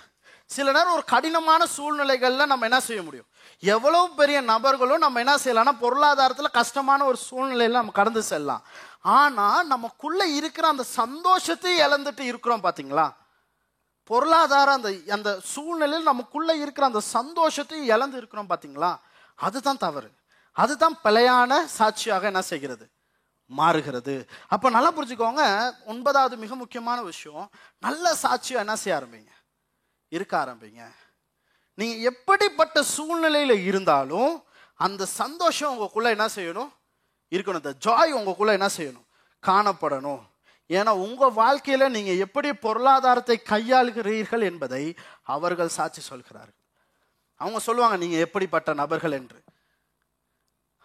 [0.55, 3.27] சில நேரம் ஒரு கடினமான சூழ்நிலைகளில் நம்ம என்ன செய்ய முடியும்?
[3.63, 8.63] எவ்வளோ பெரிய நபர்களும் நம்ம என்ன செய்யலாம்னா பொருளாதாரத்தில் கஷ்டமான ஒரு சூழ்நிலையில் நம்ம கடந்து செல்லலாம்.
[9.17, 13.07] ஆனால் நமக்குள்ளே இருக்கிற அந்த சந்தோஷத்தை இழந்துட்டு இருக்கிறோம் பார்த்தீங்களா
[14.09, 18.91] பொருளாதார அந்த அந்த சூழ்நிலையில் நமக்குள்ளே இருக்கிற அந்த சந்தோஷத்தை இழந்து இருக்கிறோம் பார்த்தீங்களா
[19.39, 20.09] அதுதான் தவறு.
[20.55, 22.85] அதுதான் பிழையான சாட்சியாக என்ன செய்கிறது?
[23.51, 24.15] மாறுகிறது.
[24.53, 25.43] அப்போ நல்லா புரிஞ்சுக்கோங்க
[25.91, 27.45] ஒன்பதாவது மிக முக்கியமான விஷயம்
[27.85, 29.31] நல்ல சாட்சியாக என்ன செய்ய ஆரம்பிங்க?
[30.09, 30.81] இருக்க ஆரம்பிங்க.
[31.73, 34.43] நீங்கள் எப்படிப்பட்ட சூழ்நிலையில் இருந்தாலும்
[34.73, 36.71] அந்த சந்தோஷம் உங்களுக்குள்ளே என்ன செய்யணும்?
[37.29, 37.55] இருக்கணும்.
[37.55, 39.07] இந்த ஜாய் உங்களுக்குள்ளே என்ன செய்யணும்?
[39.47, 40.21] காணப்படணும்.
[40.69, 46.57] ஏன்னா உங்கள் வாழ்க்கையில் நீங்கள் எப்படி பொருளாதாரத்தை கையாளுகிறீர்கள் என்பதை அவர்கள் சாட்சி சொல்கிறார்கள்.
[47.35, 49.43] அவங்க சொல்லுவாங்க நீங்கள் எப்படிப்பட்ட நபர்கள் என்று.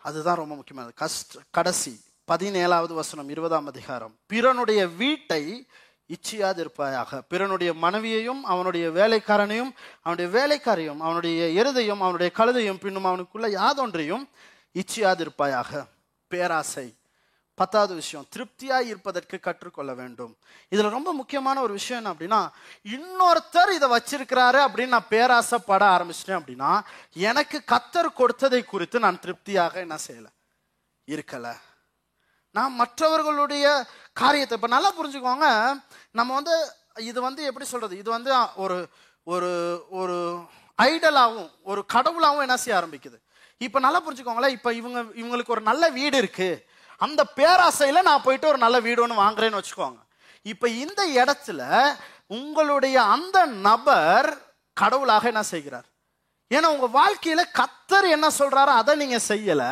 [0.02, 0.94] அதுதான் ரொம்ப முக்கியமானது.
[0.94, 2.00] கஷ்ட கடைசி
[2.30, 4.16] பதினேழாவது வசனம் இருபதாம் அதிகாரம்.
[4.32, 5.66] பிறனுடைய வீட்டை
[6.08, 7.20] இச்சியாதிருப்பாயாக.
[7.30, 14.28] பிறனுடைய மனைவியையும் அவனுடைய வேலைக்காரனையும் அவனுடைய வேலைக்காரையும் அவனுடைய எருதையும் அவனுடைய கழுதையும் பின்னும் அவனுக்குள்ள யாதொன்றையும்
[14.74, 15.86] இச்சியாதிருப்பாயாக.
[16.28, 16.94] பேராசை.
[17.56, 20.36] பத்தாவது விஷயம் திருப்தியாக இருப்பதற்கு கற்றுக்கொள்ள வேண்டும்.
[20.68, 22.50] இதில் ரொம்ப முக்கியமான ஒரு விஷயம் என்ன அப்படின்னா
[22.88, 26.80] இன்னொருத்தர் இதை வச்சிருக்கிறாரு அப்படின்னு நான் பேராசைப்பட ஆரம்பிச்சிட்டேன் அப்படின்னா
[27.12, 30.32] எனக்கு கத்தர் கொடுத்ததை குறித்து நான் திருப்தியாக என்ன செய்யலை?
[31.06, 31.56] இருக்கலை.
[32.56, 33.66] நான் மற்றவர்களுடைய
[34.20, 35.46] காரியத்தை இப்போ நல்லா புரிஞ்சுக்கோங்க.
[36.18, 36.56] நம்ம வந்து
[37.10, 38.30] இது வந்து எப்படி சொல்கிறது இது வந்து
[38.64, 38.76] ஒரு
[39.34, 39.50] ஒரு
[40.00, 40.16] ஒரு
[40.78, 43.18] ஐடலாகவும் ஒரு கடவுளாகவும் என்ன செய்ய ஆரம்பிக்குது?
[43.66, 44.54] இப்போ நல்லா புரிஞ்சுக்கோங்களேன்.
[44.58, 46.62] இப்போ இவங்க இவங்களுக்கு ஒரு நல்ல வீடு இருக்குது
[47.04, 50.00] அந்த பேராசையில் நான் போயிட்டு ஒரு நல்ல வீடு ஒன்று வாங்குறேன்னு வச்சுக்கோங்க.
[50.52, 51.62] இப்போ இந்த இடத்துல
[52.38, 53.38] உங்களுடைய அந்த
[53.68, 54.28] நபர்
[54.80, 55.88] கடவுளாக என்ன செய்கிறார்?
[56.54, 59.70] ஏன்னா உங்கள் வாழ்க்கையில் கத்தர் என்ன சொல்கிறாரோ அதை நீங்கள் செய்யலை.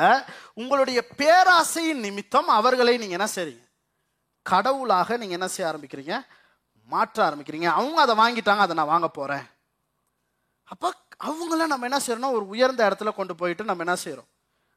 [0.54, 3.64] உங்களுடைய பேராசையின் நிமித்தம் அவர்களை நீங்க என்ன செய்றீங்க?
[4.42, 6.26] கடவுளாக நீங்க என்ன செய்ய ஆரம்பிக்கிறீங்க?
[6.88, 7.64] மாற்ற ஆரம்பிக்கிறீங்க.
[7.64, 9.44] அவங்க அதை வாங்கிட்டாங்க அதை நான் வாங்க போறேன்.
[10.64, 10.94] அப்ப
[11.24, 14.28] அவங்கள நம்ம என்ன செய்யறோம்னா ஒரு உயர்ந்த இடத்துல கொண்டு போயிட்டு நம்ம என்ன செய்யறோம்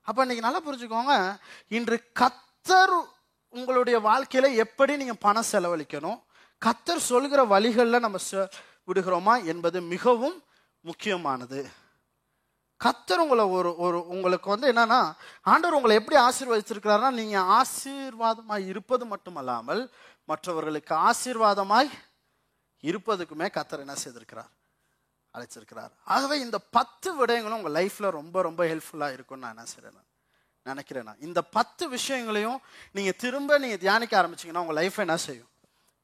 [0.02, 3.06] அப்ப இன்னைக்கு நல்லா புரிஞ்சுக்கோங்க இன்று கத்தர்
[3.50, 6.22] உங்களுடைய வாழ்க்கையில எப்படி நீங்க பணம் செலவழிக்கணும்
[6.66, 8.50] கத்தர் சொல்கிற வழிகளில் நம்ம செ-
[8.88, 10.44] விடுகிறோமா என்பது மிகவும்
[10.80, 11.70] முக்கியமானது.
[12.84, 15.00] கத்தர் உங்களை ஒரு ஒரு உங்களுக்கு வந்து என்னன்னா
[15.52, 19.82] ஆண்டவர் உங்களை எப்படி ஆசீர்வதிச்சிருக்கிறாருன்னா நீங்க ஆசீர்வாதமாய் இருப்பது மட்டுமல்லாமல்
[20.30, 21.90] மற்றவர்களுக்கு ஆசீர்வாதமாய்
[22.84, 24.52] இருப்பதுக்குமே கத்தர் என்ன செய்திருக்கிறார்?
[25.36, 25.92] அழைச்சிருக்கிறார்.
[26.16, 30.04] ஆகவே இந்த பத்து விடயங்களும் உங்கள் லைஃப்ல ரொம்ப ரொம்ப ஹெல்ப்ஃபுல்லாக இருக்கும்னு நான் என்ன செய்கிறேன் நினைக்கிறேன்னா
[30.66, 31.24] நினைக்கிறேன் நான்.
[31.28, 32.60] இந்த பத்து விஷயங்களையும்
[32.98, 35.50] நீங்கள் திரும்ப நீங்கள் தியானிக்க ஆரம்பிச்சிங்கன்னா உங்கள் லைஃப் என்ன செய்யும்?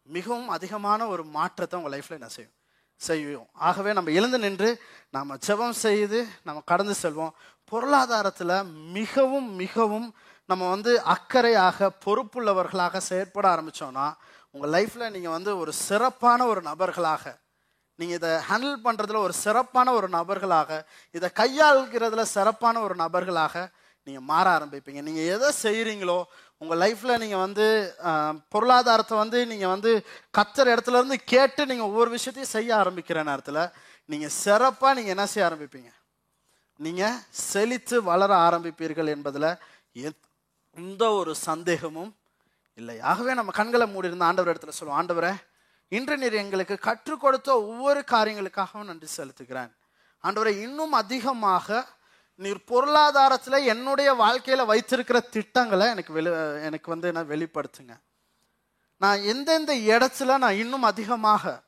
[0.08, 2.56] மிகவும் அதிகமான ஒரு மாற்றத்தை உங்கள் லைஃப்பில் என்ன செய்யும்?
[3.08, 4.70] செய்யும் ஆகவே நம்ம எழுந்து நின்று
[5.16, 7.34] நாம் ஜெபம் செய்து நம்ம கடந்து செல்வோம்.
[7.72, 8.56] பொருளாதாரத்தில்
[8.98, 10.08] மிகவும் மிகவும்
[10.50, 14.08] நம்ம வந்து அக்கறையாக பொறுப்புள்ளவர்களாக செயற்பட ஆரம்பிச்சோம்னா
[14.54, 17.24] உங்கள் லைஃப்பில் நீங்கள் வந்து ஒரு சிறப்பான ஒரு நபர்களாக
[18.00, 20.80] நீங்கள் இதை ஹேண்டில் பண்ணுறதுல ஒரு சிறப்பான ஒரு நபர்களாக
[21.16, 23.56] இதை கையாளுகிறதுல சிறப்பான ஒரு நபர்களாக
[24.08, 25.02] நீங்கள் மாற ஆரம்பிப்பீங்க.
[25.08, 26.20] நீங்கள் எதை செய்கிறீங்களோ
[26.62, 27.66] உங்கள் லைஃப்பில் நீங்கள் வந்து
[28.50, 29.92] பொருளாதாரத்தை வந்து நீங்கள் வந்து
[30.38, 33.70] கத்துற இடத்துல இருந்து கேட்டு நீங்கள் ஒவ்வொரு விஷயத்தையும் செய்ய ஆரம்பிக்கிற நேரத்தில்
[34.06, 35.92] நீங்கள் சிறப்பாக நீங்கள் என்ன செய்ய ஆரம்பிப்பீங்க?
[36.78, 39.50] நீங்கள் செழித்து வளர ஆரம்பிப்பீர்கள் என்பதில்
[39.94, 40.28] எத்-
[40.76, 42.16] எந்த ஒரு சந்தேகமும்
[42.74, 43.00] இல்லை.
[43.00, 45.34] ஆகவே நம்ம கண்களை மூடி இருந்த ஆண்டவர் இடத்துல சொல்லுவோம் ஆண்டவரே
[45.88, 49.72] இன்று நீர் எங்களுக்கு கற்றுக் கொடுத்த ஒவ்வொரு காரியங்களுக்காகவும் நன்றி செலுத்துகிறேன்.
[50.24, 51.86] ஆண்டவரை இன்னும் அதிகமாக
[52.42, 56.32] நீர் பொருளாதாரத்தில் என்னுடைய வாழ்க்கையில் வைத்திருக்கிற திட்டங்களை எனக்கு வெளி
[56.62, 57.94] எனக்கு வந்து என்ன வெளிப்படுத்துங்க.
[58.98, 61.62] நான் எந்தெந்த இடத்துல நான் இன்னும் அதிகமாக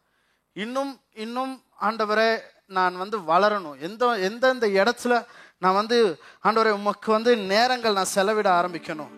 [0.53, 3.79] இன்னும் இன்னும் ஆண்டவரே நான் வந்து வளரணும்.
[3.79, 5.25] எந்த எந்தெந்த இடத்துல
[5.59, 9.13] நான் வந்து ஆண்டவரை உமக்கு வந்து நேரங்கள் நான் செலவிட ஆரம்பிக்கணும்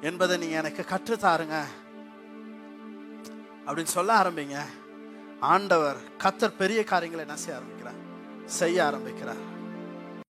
[0.00, 1.58] என்பதை நீங்கள் எனக்கு கற்றுத்தாருங்க.
[3.66, 4.58] அப்படின்னு சொல்ல ஆரம்பிங்க.
[5.40, 8.00] ஆண்டவர் கத்தர் பெரிய காரியங்களை என்ன செய்ய ஆரம்பிக்கிறார்?
[8.44, 9.47] செய்ய ஆரம்பிக்கிறார்.